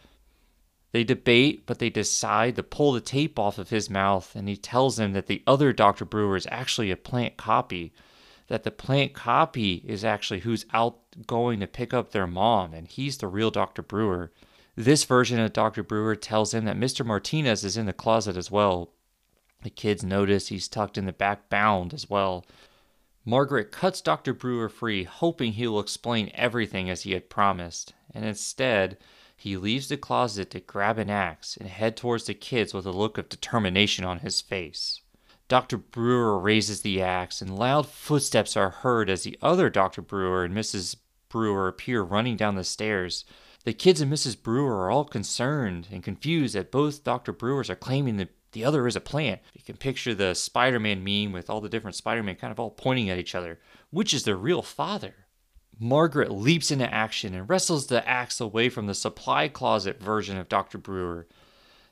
They 0.91 1.03
debate, 1.03 1.65
but 1.65 1.79
they 1.79 1.89
decide 1.89 2.57
to 2.57 2.63
pull 2.63 2.91
the 2.91 3.01
tape 3.01 3.39
off 3.39 3.57
of 3.57 3.69
his 3.69 3.89
mouth, 3.89 4.35
and 4.35 4.49
he 4.49 4.57
tells 4.57 4.97
them 4.97 5.13
that 5.13 5.27
the 5.27 5.41
other 5.47 5.71
Dr. 5.71 6.03
Brewer 6.03 6.35
is 6.35 6.47
actually 6.51 6.91
a 6.91 6.97
plant 6.97 7.37
copy, 7.37 7.93
that 8.47 8.63
the 8.63 8.71
plant 8.71 9.13
copy 9.13 9.75
is 9.87 10.03
actually 10.03 10.41
who's 10.41 10.65
out 10.73 10.97
going 11.27 11.61
to 11.61 11.67
pick 11.67 11.93
up 11.93 12.11
their 12.11 12.27
mom, 12.27 12.73
and 12.73 12.87
he's 12.87 13.17
the 13.17 13.27
real 13.27 13.51
Dr. 13.51 13.81
Brewer. 13.81 14.31
This 14.81 15.03
version 15.03 15.39
of 15.39 15.53
Dr. 15.53 15.83
Brewer 15.83 16.15
tells 16.15 16.55
him 16.55 16.65
that 16.65 16.75
Mr. 16.75 17.05
Martinez 17.05 17.63
is 17.63 17.77
in 17.77 17.85
the 17.85 17.93
closet 17.93 18.35
as 18.35 18.49
well, 18.49 18.89
the 19.61 19.69
kids 19.69 20.03
notice 20.03 20.47
he's 20.47 20.67
tucked 20.67 20.97
in 20.97 21.05
the 21.05 21.13
back 21.13 21.49
bound 21.49 21.93
as 21.93 22.09
well. 22.09 22.47
Margaret 23.23 23.71
cuts 23.71 24.01
Dr. 24.01 24.33
Brewer 24.33 24.69
free, 24.69 25.03
hoping 25.03 25.51
he 25.51 25.67
will 25.67 25.79
explain 25.79 26.31
everything 26.33 26.89
as 26.89 27.03
he 27.03 27.11
had 27.11 27.29
promised, 27.29 27.93
and 28.11 28.25
instead, 28.25 28.97
he 29.37 29.55
leaves 29.55 29.87
the 29.87 29.97
closet 29.97 30.49
to 30.49 30.59
grab 30.59 30.97
an 30.97 31.11
axe 31.11 31.55
and 31.57 31.69
head 31.69 31.95
towards 31.95 32.25
the 32.25 32.33
kids 32.33 32.73
with 32.73 32.87
a 32.87 32.91
look 32.91 33.19
of 33.19 33.29
determination 33.29 34.03
on 34.03 34.21
his 34.21 34.41
face. 34.41 35.01
Dr. 35.47 35.77
Brewer 35.77 36.39
raises 36.39 36.81
the 36.81 37.03
axe, 37.03 37.39
and 37.39 37.55
loud 37.55 37.85
footsteps 37.85 38.57
are 38.57 38.71
heard 38.71 39.11
as 39.11 39.21
the 39.21 39.37
other 39.43 39.69
Dr. 39.69 40.01
Brewer 40.01 40.43
and 40.43 40.55
Mrs. 40.55 40.95
Brewer 41.29 41.67
appear 41.67 42.01
running 42.01 42.35
down 42.35 42.55
the 42.55 42.63
stairs. 42.63 43.25
The 43.63 43.73
kids 43.73 44.01
and 44.01 44.11
Mrs. 44.11 44.41
Brewer 44.41 44.75
are 44.77 44.91
all 44.91 45.05
concerned 45.05 45.87
and 45.91 46.03
confused 46.03 46.55
that 46.55 46.71
both 46.71 47.03
Dr. 47.03 47.31
Brewers 47.31 47.69
are 47.69 47.75
claiming 47.75 48.17
the 48.17 48.29
the 48.51 48.65
other 48.65 48.85
is 48.85 48.95
a 48.95 49.01
plant. 49.01 49.39
You 49.53 49.61
can 49.63 49.77
picture 49.77 50.13
the 50.13 50.33
Spider 50.33 50.79
Man 50.79 51.03
meme 51.03 51.31
with 51.31 51.49
all 51.49 51.61
the 51.61 51.69
different 51.69 51.95
Spider 51.95 52.21
Man 52.21 52.35
kind 52.35 52.51
of 52.51 52.59
all 52.59 52.71
pointing 52.71 53.09
at 53.09 53.17
each 53.17 53.35
other. 53.35 53.59
Which 53.91 54.13
is 54.13 54.23
the 54.23 54.35
real 54.35 54.61
father? 54.61 55.15
Margaret 55.79 56.31
leaps 56.31 56.69
into 56.69 56.93
action 56.93 57.33
and 57.33 57.49
wrestles 57.49 57.87
the 57.87 58.07
axe 58.07 58.39
away 58.39 58.69
from 58.69 58.87
the 58.87 58.93
supply 58.93 59.47
closet 59.47 60.01
version 60.01 60.37
of 60.37 60.49
Dr. 60.49 60.77
Brewer. 60.77 61.27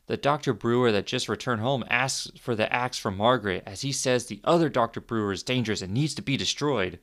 The 0.08 0.18
Dr. 0.18 0.54
Brewer 0.54 0.92
that 0.92 1.06
just 1.06 1.30
returned 1.30 1.62
home 1.62 1.84
asks 1.90 2.30
for 2.40 2.56
the 2.56 2.72
axe 2.74 2.98
from 2.98 3.18
Margaret 3.18 3.64
as 3.66 3.82
he 3.82 3.92
says 3.92 4.26
the 4.26 4.42
other 4.44 4.68
Dr. 4.68 5.00
Brewer 5.02 5.32
is 5.32 5.44
dangerous 5.44 5.82
and 5.82 5.94
needs 5.94 6.14
to 6.16 6.22
be 6.22 6.36
destroyed. 6.36 7.00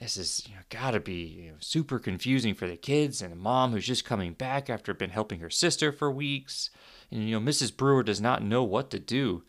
This 0.00 0.16
is 0.16 0.44
you 0.48 0.54
know, 0.54 0.62
gotta 0.70 0.98
be 0.98 1.24
you 1.24 1.50
know, 1.50 1.56
super 1.60 1.98
confusing 1.98 2.54
for 2.54 2.66
the 2.66 2.76
kids 2.76 3.20
and 3.20 3.30
the 3.30 3.36
mom 3.36 3.72
who's 3.72 3.86
just 3.86 4.04
coming 4.04 4.32
back 4.32 4.70
after 4.70 4.94
been 4.94 5.10
helping 5.10 5.40
her 5.40 5.50
sister 5.50 5.92
for 5.92 6.10
weeks 6.10 6.70
and 7.10 7.28
you 7.28 7.38
know 7.38 7.50
Mrs. 7.50 7.76
Brewer 7.76 8.02
does 8.02 8.20
not 8.20 8.42
know 8.42 8.62
what 8.62 8.90
to 8.90 8.98
do. 8.98 9.42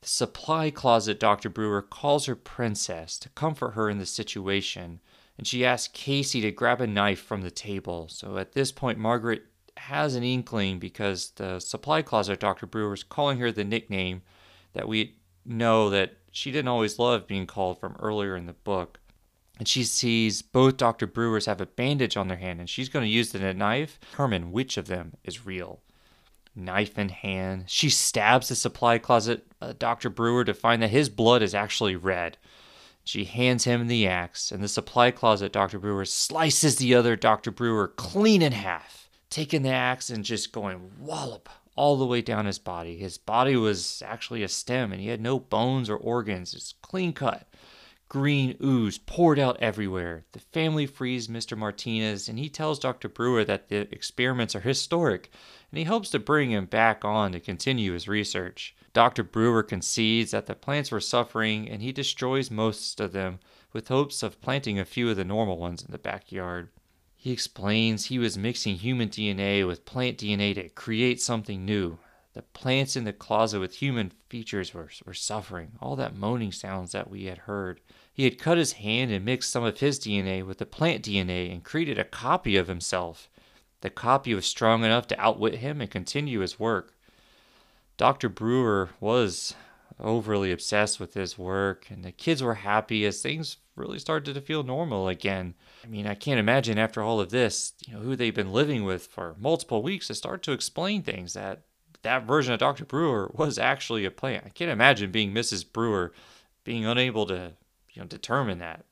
The 0.00 0.08
supply 0.08 0.70
closet 0.70 1.18
Dr. 1.18 1.48
Brewer 1.48 1.82
calls 1.82 2.26
her 2.26 2.36
princess 2.36 3.18
to 3.18 3.28
comfort 3.30 3.70
her 3.70 3.90
in 3.90 3.98
the 3.98 4.06
situation, 4.06 5.00
and 5.36 5.46
she 5.46 5.64
asks 5.64 5.92
Casey 5.92 6.40
to 6.40 6.52
grab 6.52 6.80
a 6.80 6.86
knife 6.86 7.20
from 7.20 7.42
the 7.42 7.50
table. 7.50 8.08
So 8.08 8.36
at 8.38 8.52
this 8.52 8.70
point, 8.70 8.98
Margaret 8.98 9.44
has 9.76 10.14
an 10.14 10.22
inkling 10.22 10.78
because 10.78 11.30
the 11.32 11.60
supply 11.60 12.02
closet 12.02 12.40
Dr. 12.40 12.66
Brewer 12.66 12.94
is 12.94 13.02
calling 13.02 13.38
her 13.38 13.50
the 13.50 13.64
nickname 13.64 14.22
that 14.72 14.88
we 14.88 15.16
know 15.44 15.90
that 15.90 16.16
she 16.30 16.52
didn't 16.52 16.68
always 16.68 16.98
love 16.98 17.26
being 17.26 17.46
called 17.46 17.80
from 17.80 17.96
earlier 17.98 18.36
in 18.36 18.46
the 18.46 18.52
book. 18.52 19.00
And 19.58 19.66
she 19.66 19.82
sees 19.82 20.40
both 20.42 20.76
Dr. 20.76 21.06
Brewers 21.06 21.46
have 21.46 21.60
a 21.60 21.66
bandage 21.66 22.16
on 22.16 22.28
their 22.28 22.36
hand, 22.36 22.60
and 22.60 22.70
she's 22.70 22.88
going 22.88 23.04
to 23.04 23.10
use 23.10 23.32
the 23.32 23.52
knife 23.52 23.98
to 24.00 24.06
determine 24.10 24.52
which 24.52 24.76
of 24.76 24.86
them 24.86 25.14
is 25.24 25.44
real. 25.44 25.80
Knife 26.54 26.98
in 26.98 27.08
hand, 27.08 27.64
she 27.66 27.90
stabs 27.90 28.48
the 28.48 28.54
supply 28.54 28.98
closet 28.98 29.46
uh, 29.60 29.72
Dr. 29.78 30.10
Brewer 30.10 30.44
to 30.44 30.54
find 30.54 30.82
that 30.82 30.90
his 30.90 31.08
blood 31.08 31.42
is 31.42 31.54
actually 31.54 31.96
red. 31.96 32.36
She 33.04 33.24
hands 33.24 33.64
him 33.64 33.86
the 33.86 34.06
axe, 34.06 34.52
and 34.52 34.62
the 34.62 34.68
supply 34.68 35.10
closet 35.10 35.52
Dr. 35.52 35.78
Brewer 35.78 36.04
slices 36.04 36.76
the 36.76 36.94
other 36.94 37.16
Dr. 37.16 37.50
Brewer 37.50 37.88
clean 37.88 38.42
in 38.42 38.52
half, 38.52 39.08
taking 39.30 39.62
the 39.62 39.70
axe 39.70 40.10
and 40.10 40.24
just 40.24 40.52
going 40.52 40.90
wallop 41.00 41.48
all 41.74 41.96
the 41.96 42.06
way 42.06 42.20
down 42.20 42.46
his 42.46 42.58
body. 42.58 42.98
His 42.98 43.18
body 43.18 43.56
was 43.56 44.02
actually 44.04 44.42
a 44.42 44.48
stem, 44.48 44.92
and 44.92 45.00
he 45.00 45.08
had 45.08 45.20
no 45.20 45.38
bones 45.38 45.88
or 45.88 45.96
organs. 45.96 46.52
It's 46.52 46.74
clean 46.82 47.12
cut. 47.12 47.47
Green 48.08 48.56
ooze 48.62 48.96
poured 48.96 49.38
out 49.38 49.58
everywhere. 49.60 50.24
The 50.32 50.38
family 50.38 50.86
frees 50.86 51.28
Mr. 51.28 51.58
Martinez, 51.58 52.26
and 52.26 52.38
he 52.38 52.48
tells 52.48 52.78
Dr. 52.78 53.06
Brewer 53.06 53.44
that 53.44 53.68
the 53.68 53.80
experiments 53.94 54.56
are 54.56 54.60
historic, 54.60 55.30
and 55.70 55.78
he 55.78 55.84
hopes 55.84 56.08
to 56.10 56.18
bring 56.18 56.50
him 56.50 56.64
back 56.64 57.04
on 57.04 57.32
to 57.32 57.40
continue 57.40 57.92
his 57.92 58.08
research. 58.08 58.74
Dr. 58.94 59.22
Brewer 59.22 59.62
concedes 59.62 60.30
that 60.30 60.46
the 60.46 60.54
plants 60.54 60.90
were 60.90 61.00
suffering, 61.00 61.68
and 61.68 61.82
he 61.82 61.92
destroys 61.92 62.50
most 62.50 62.98
of 62.98 63.12
them 63.12 63.40
with 63.74 63.88
hopes 63.88 64.22
of 64.22 64.40
planting 64.40 64.78
a 64.78 64.86
few 64.86 65.10
of 65.10 65.16
the 65.16 65.24
normal 65.24 65.58
ones 65.58 65.82
in 65.82 65.92
the 65.92 65.98
backyard. 65.98 66.70
He 67.14 67.30
explains 67.30 68.06
he 68.06 68.18
was 68.18 68.38
mixing 68.38 68.76
human 68.76 69.10
DNA 69.10 69.66
with 69.66 69.84
plant 69.84 70.16
DNA 70.16 70.54
to 70.54 70.70
create 70.70 71.20
something 71.20 71.64
new. 71.66 71.98
The 72.32 72.42
plants 72.42 72.96
in 72.96 73.04
the 73.04 73.12
closet 73.12 73.58
with 73.58 73.74
human 73.74 74.12
features 74.28 74.72
were, 74.72 74.88
were 75.04 75.14
suffering, 75.14 75.72
all 75.80 75.96
that 75.96 76.14
moaning 76.14 76.52
sounds 76.52 76.92
that 76.92 77.10
we 77.10 77.24
had 77.24 77.38
heard. 77.38 77.80
He 78.18 78.24
had 78.24 78.36
cut 78.36 78.58
his 78.58 78.72
hand 78.72 79.12
and 79.12 79.24
mixed 79.24 79.48
some 79.48 79.62
of 79.62 79.78
his 79.78 80.00
DNA 80.00 80.44
with 80.44 80.58
the 80.58 80.66
plant 80.66 81.04
DNA 81.04 81.52
and 81.52 81.62
created 81.62 82.00
a 82.00 82.04
copy 82.04 82.56
of 82.56 82.66
himself. 82.66 83.30
The 83.80 83.90
copy 83.90 84.34
was 84.34 84.44
strong 84.44 84.82
enough 84.82 85.06
to 85.06 85.20
outwit 85.20 85.58
him 85.58 85.80
and 85.80 85.88
continue 85.88 86.40
his 86.40 86.58
work. 86.58 86.96
Dr. 87.96 88.28
Brewer 88.28 88.88
was 88.98 89.54
overly 90.00 90.50
obsessed 90.50 90.98
with 90.98 91.14
his 91.14 91.38
work, 91.38 91.86
and 91.90 92.04
the 92.04 92.10
kids 92.10 92.42
were 92.42 92.54
happy 92.54 93.06
as 93.06 93.22
things 93.22 93.58
really 93.76 94.00
started 94.00 94.34
to 94.34 94.40
feel 94.40 94.64
normal 94.64 95.06
again. 95.06 95.54
I 95.84 95.86
mean, 95.86 96.08
I 96.08 96.16
can't 96.16 96.40
imagine 96.40 96.76
after 96.76 97.00
all 97.00 97.20
of 97.20 97.30
this, 97.30 97.72
you 97.86 97.94
know, 97.94 98.00
who 98.00 98.16
they've 98.16 98.34
been 98.34 98.52
living 98.52 98.82
with 98.82 99.06
for 99.06 99.36
multiple 99.38 99.80
weeks 99.80 100.08
to 100.08 100.16
start 100.16 100.42
to 100.42 100.50
explain 100.50 101.04
things 101.04 101.34
that 101.34 101.62
that 102.02 102.24
version 102.24 102.52
of 102.52 102.58
Dr. 102.58 102.84
Brewer 102.84 103.30
was 103.32 103.60
actually 103.60 104.04
a 104.04 104.10
plant. 104.10 104.42
I 104.44 104.48
can't 104.48 104.72
imagine 104.72 105.12
being 105.12 105.32
Mrs. 105.32 105.64
Brewer 105.72 106.12
being 106.64 106.84
unable 106.84 107.24
to 107.26 107.52
you 107.98 108.04
know, 108.04 108.08
determine 108.08 108.58
that 108.58 108.84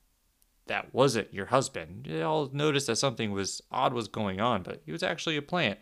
that 0.66 0.92
wasn't 0.92 1.33
your 1.33 1.47
husband. 1.47 2.09
They 2.11 2.23
all 2.23 2.51
noticed 2.53 2.88
that 2.88 2.97
something 2.97 3.31
was 3.31 3.62
odd 3.71 3.95
was 3.95 4.09
going 4.09 4.40
on, 4.40 4.64
but 4.64 4.83
he 4.85 4.90
was 4.90 5.05
actually 5.05 5.37
a 5.37 5.42
plant. 5.42 5.79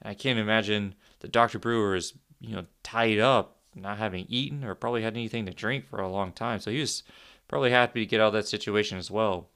And 0.00 0.10
I 0.10 0.14
can't 0.14 0.38
imagine 0.38 0.94
that 1.18 1.32
Dr. 1.32 1.58
Brewer 1.58 1.96
is, 1.96 2.14
you 2.40 2.54
know, 2.54 2.66
tied 2.84 3.18
up, 3.18 3.56
not 3.74 3.98
having 3.98 4.26
eaten 4.28 4.62
or 4.62 4.76
probably 4.76 5.02
had 5.02 5.14
anything 5.14 5.44
to 5.46 5.52
drink 5.52 5.86
for 5.86 6.00
a 6.00 6.08
long 6.08 6.30
time. 6.30 6.60
So 6.60 6.70
he 6.70 6.78
was 6.78 7.02
probably 7.48 7.72
happy 7.72 7.98
to 7.98 8.06
get 8.06 8.20
out 8.20 8.28
of 8.28 8.32
that 8.34 8.46
situation 8.46 8.96
as 8.96 9.10
well. 9.10 9.48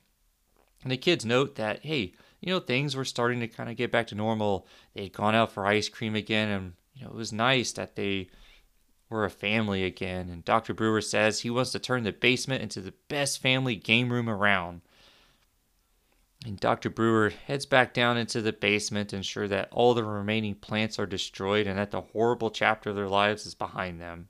And 0.83 0.91
the 0.91 0.97
kids 0.97 1.25
note 1.25 1.55
that, 1.55 1.85
hey, 1.85 2.15
you 2.41 2.53
know, 2.53 2.59
things 2.59 2.97
were 2.97 3.05
starting 3.05 3.39
to 3.39 3.47
kind 3.47 3.71
of 3.71 3.77
get 3.77 3.93
back 3.93 4.09
to 4.09 4.17
normal. 4.17 4.67
They 4.95 5.05
had 5.05 5.13
gone 5.13 5.37
out 5.37 5.53
for 5.53 5.65
ice 5.65 5.89
cream 5.89 6.17
again, 6.17 6.49
and, 6.49 6.73
you 6.93 7.05
know, 7.05 7.13
it 7.13 7.17
was 7.17 7.33
nice 7.33 7.71
that 7.73 7.95
they 7.95 8.31
we're 9.13 9.25
a 9.25 9.31
family 9.31 9.85
again, 9.85 10.29
and 10.31 10.45
Dr. 10.45 10.75
Brewer 10.75 11.01
says 11.01 11.41
he 11.41 11.51
wants 11.51 11.73
to 11.73 11.79
turn 11.79 12.05
the 12.05 12.13
basement 12.13 12.63
into 12.63 12.81
the 12.81 12.95
best 13.09 13.41
family 13.41 13.77
game 13.77 14.11
room 14.11 14.29
around. 14.29 14.81
And 16.45 16.59
Dr. 16.59 16.91
Brewer 16.91 17.31
heads 17.31 17.67
back 17.67 17.95
down 17.95 18.17
into 18.17 18.41
the 18.41 18.53
basement 18.53 19.11
to 19.11 19.17
ensure 19.17 19.47
that 19.47 19.69
all 19.71 19.95
the 19.95 20.03
remaining 20.03 20.57
plants 20.57 20.99
are 20.99 21.07
destroyed 21.07 21.69
and 21.69 21.79
that 21.79 21.93
the 21.93 22.01
horrible 22.01 22.51
chapter 22.51 22.91
of 22.91 22.97
their 22.97 23.09
lives 23.09 23.47
is 23.47 23.55
behind 23.55 24.01
them. 24.01 24.29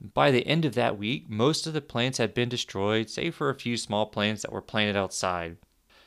By 0.00 0.30
the 0.30 0.46
end 0.46 0.64
of 0.64 0.74
that 0.74 0.98
week, 0.98 1.28
most 1.28 1.66
of 1.66 1.72
the 1.72 1.80
plants 1.80 2.18
had 2.18 2.34
been 2.34 2.48
destroyed, 2.48 3.10
save 3.10 3.34
for 3.34 3.50
a 3.50 3.54
few 3.54 3.76
small 3.76 4.06
plants 4.06 4.42
that 4.42 4.52
were 4.52 4.62
planted 4.62 4.96
outside. 4.96 5.58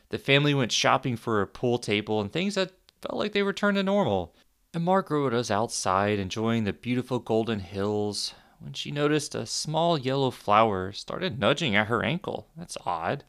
The 0.09 0.17
family 0.17 0.53
went 0.53 0.71
shopping 0.71 1.15
for 1.15 1.41
a 1.41 1.47
pool 1.47 1.77
table 1.77 2.19
and 2.19 2.31
things 2.31 2.55
that 2.55 2.73
felt 3.01 3.17
like 3.17 3.31
they 3.31 3.43
returned 3.43 3.75
to 3.75 3.83
normal. 3.83 4.35
And 4.73 4.85
Margaret 4.85 5.33
was 5.33 5.51
outside 5.51 6.17
enjoying 6.17 6.63
the 6.63 6.71
beautiful 6.71 7.19
golden 7.19 7.59
hills 7.59 8.33
when 8.59 8.73
she 8.73 8.91
noticed 8.91 9.35
a 9.35 9.45
small 9.45 9.97
yellow 9.97 10.31
flower 10.31 10.93
started 10.93 11.39
nudging 11.39 11.75
at 11.75 11.87
her 11.87 12.03
ankle. 12.03 12.47
That's 12.55 12.77
odd. 12.85 13.25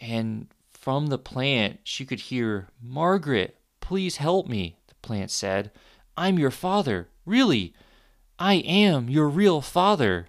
And 0.00 0.48
from 0.70 1.08
the 1.08 1.18
plant, 1.18 1.80
she 1.82 2.04
could 2.04 2.20
hear, 2.20 2.68
Margaret, 2.80 3.58
please 3.80 4.18
help 4.18 4.46
me, 4.46 4.76
the 4.86 4.94
plant 4.96 5.32
said. 5.32 5.72
I'm 6.16 6.38
your 6.38 6.52
father. 6.52 7.08
Really, 7.24 7.74
I 8.38 8.54
am 8.54 9.08
your 9.08 9.28
real 9.28 9.60
father. 9.60 10.28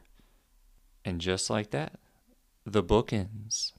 And 1.06 1.22
just 1.22 1.50
like 1.50 1.70
that, 1.72 2.00
the 2.66 2.82
book 2.82 3.14
ends. 3.14 3.74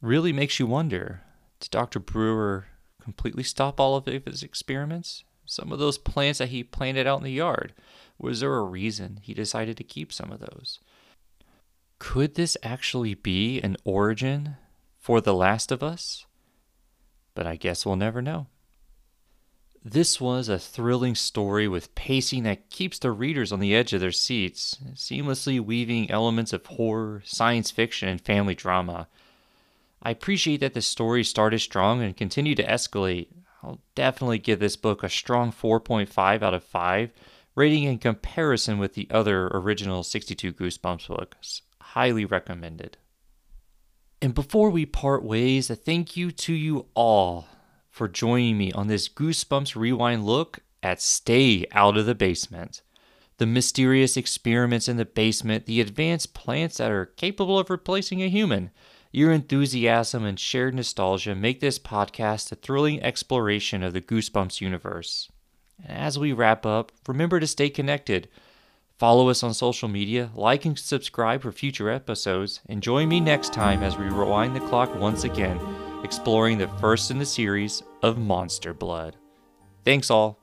Really 0.00 0.32
makes 0.32 0.58
you 0.58 0.66
wonder 0.66 1.22
did 1.58 1.70
Dr. 1.70 2.00
Brewer 2.00 2.66
completely 3.12 3.42
stop 3.42 3.80
all 3.80 3.96
of 3.96 4.06
his 4.06 4.42
experiments? 4.42 5.24
Some 5.44 5.72
of 5.72 5.78
those 5.78 5.98
plants 5.98 6.38
that 6.38 6.50
he 6.50 6.62
planted 6.62 7.06
out 7.06 7.18
in 7.18 7.24
the 7.24 7.32
yard, 7.32 7.72
was 8.18 8.40
there 8.40 8.54
a 8.54 8.62
reason 8.62 9.18
he 9.22 9.34
decided 9.34 9.76
to 9.76 9.84
keep 9.84 10.12
some 10.12 10.30
of 10.30 10.40
those? 10.40 10.78
Could 11.98 12.34
this 12.34 12.56
actually 12.62 13.14
be 13.14 13.60
an 13.60 13.76
origin 13.84 14.56
for 14.98 15.20
The 15.20 15.34
Last 15.34 15.72
of 15.72 15.82
Us? 15.82 16.24
But 17.34 17.46
I 17.46 17.56
guess 17.56 17.84
we'll 17.84 17.96
never 17.96 18.22
know. 18.22 18.46
This 19.84 20.20
was 20.20 20.48
a 20.48 20.58
thrilling 20.58 21.14
story 21.14 21.66
with 21.66 21.94
pacing 21.94 22.42
that 22.44 22.70
keeps 22.70 22.98
the 22.98 23.10
readers 23.10 23.50
on 23.50 23.60
the 23.60 23.74
edge 23.74 23.92
of 23.92 24.00
their 24.00 24.12
seats, 24.12 24.76
seamlessly 24.94 25.58
weaving 25.58 26.10
elements 26.10 26.52
of 26.52 26.66
horror, 26.66 27.22
science 27.24 27.70
fiction, 27.70 28.08
and 28.08 28.20
family 28.20 28.54
drama. 28.54 29.08
I 30.02 30.10
appreciate 30.10 30.60
that 30.60 30.74
the 30.74 30.82
story 30.82 31.24
started 31.24 31.58
strong 31.58 32.02
and 32.02 32.16
continued 32.16 32.56
to 32.56 32.66
escalate. 32.66 33.28
I'll 33.62 33.80
definitely 33.94 34.38
give 34.38 34.58
this 34.58 34.76
book 34.76 35.02
a 35.02 35.10
strong 35.10 35.52
4.5 35.52 36.42
out 36.42 36.54
of 36.54 36.64
5, 36.64 37.12
rating 37.54 37.84
in 37.84 37.98
comparison 37.98 38.78
with 38.78 38.94
the 38.94 39.08
other 39.10 39.48
original 39.48 40.02
62 40.02 40.52
Goosebumps 40.52 41.08
books. 41.08 41.62
Highly 41.80 42.24
recommended. 42.24 42.96
And 44.22 44.34
before 44.34 44.70
we 44.70 44.86
part 44.86 45.22
ways, 45.22 45.68
a 45.70 45.76
thank 45.76 46.16
you 46.16 46.30
to 46.30 46.52
you 46.52 46.86
all 46.94 47.46
for 47.90 48.08
joining 48.08 48.56
me 48.56 48.72
on 48.72 48.86
this 48.86 49.08
Goosebumps 49.08 49.76
Rewind 49.76 50.24
look 50.24 50.60
at 50.82 51.02
Stay 51.02 51.66
Out 51.72 51.96
of 51.96 52.06
the 52.06 52.14
Basement. 52.14 52.82
The 53.38 53.46
mysterious 53.46 54.16
experiments 54.16 54.88
in 54.88 54.96
the 54.96 55.04
basement, 55.04 55.66
the 55.66 55.80
advanced 55.80 56.34
plants 56.34 56.76
that 56.76 56.90
are 56.90 57.06
capable 57.06 57.58
of 57.58 57.70
replacing 57.70 58.22
a 58.22 58.28
human, 58.28 58.70
your 59.10 59.32
enthusiasm 59.32 60.24
and 60.24 60.38
shared 60.38 60.74
nostalgia 60.74 61.34
make 61.34 61.60
this 61.60 61.78
podcast 61.78 62.52
a 62.52 62.54
thrilling 62.54 63.02
exploration 63.02 63.82
of 63.82 63.92
the 63.92 64.00
Goosebumps 64.00 64.60
universe. 64.60 65.28
And 65.84 65.98
as 65.98 66.18
we 66.18 66.32
wrap 66.32 66.64
up, 66.64 66.92
remember 67.08 67.40
to 67.40 67.46
stay 67.46 67.70
connected. 67.70 68.28
Follow 68.98 69.30
us 69.30 69.42
on 69.42 69.54
social 69.54 69.88
media, 69.88 70.30
like 70.34 70.64
and 70.64 70.78
subscribe 70.78 71.42
for 71.42 71.52
future 71.52 71.90
episodes, 71.90 72.60
and 72.66 72.82
join 72.82 73.08
me 73.08 73.18
next 73.18 73.52
time 73.52 73.82
as 73.82 73.96
we 73.96 74.04
rewind 74.04 74.54
the 74.54 74.60
clock 74.60 74.94
once 74.94 75.24
again, 75.24 75.58
exploring 76.04 76.58
the 76.58 76.68
first 76.78 77.10
in 77.10 77.18
the 77.18 77.26
series 77.26 77.82
of 78.02 78.18
Monster 78.18 78.74
Blood. 78.74 79.16
Thanks 79.84 80.10
all. 80.10 80.38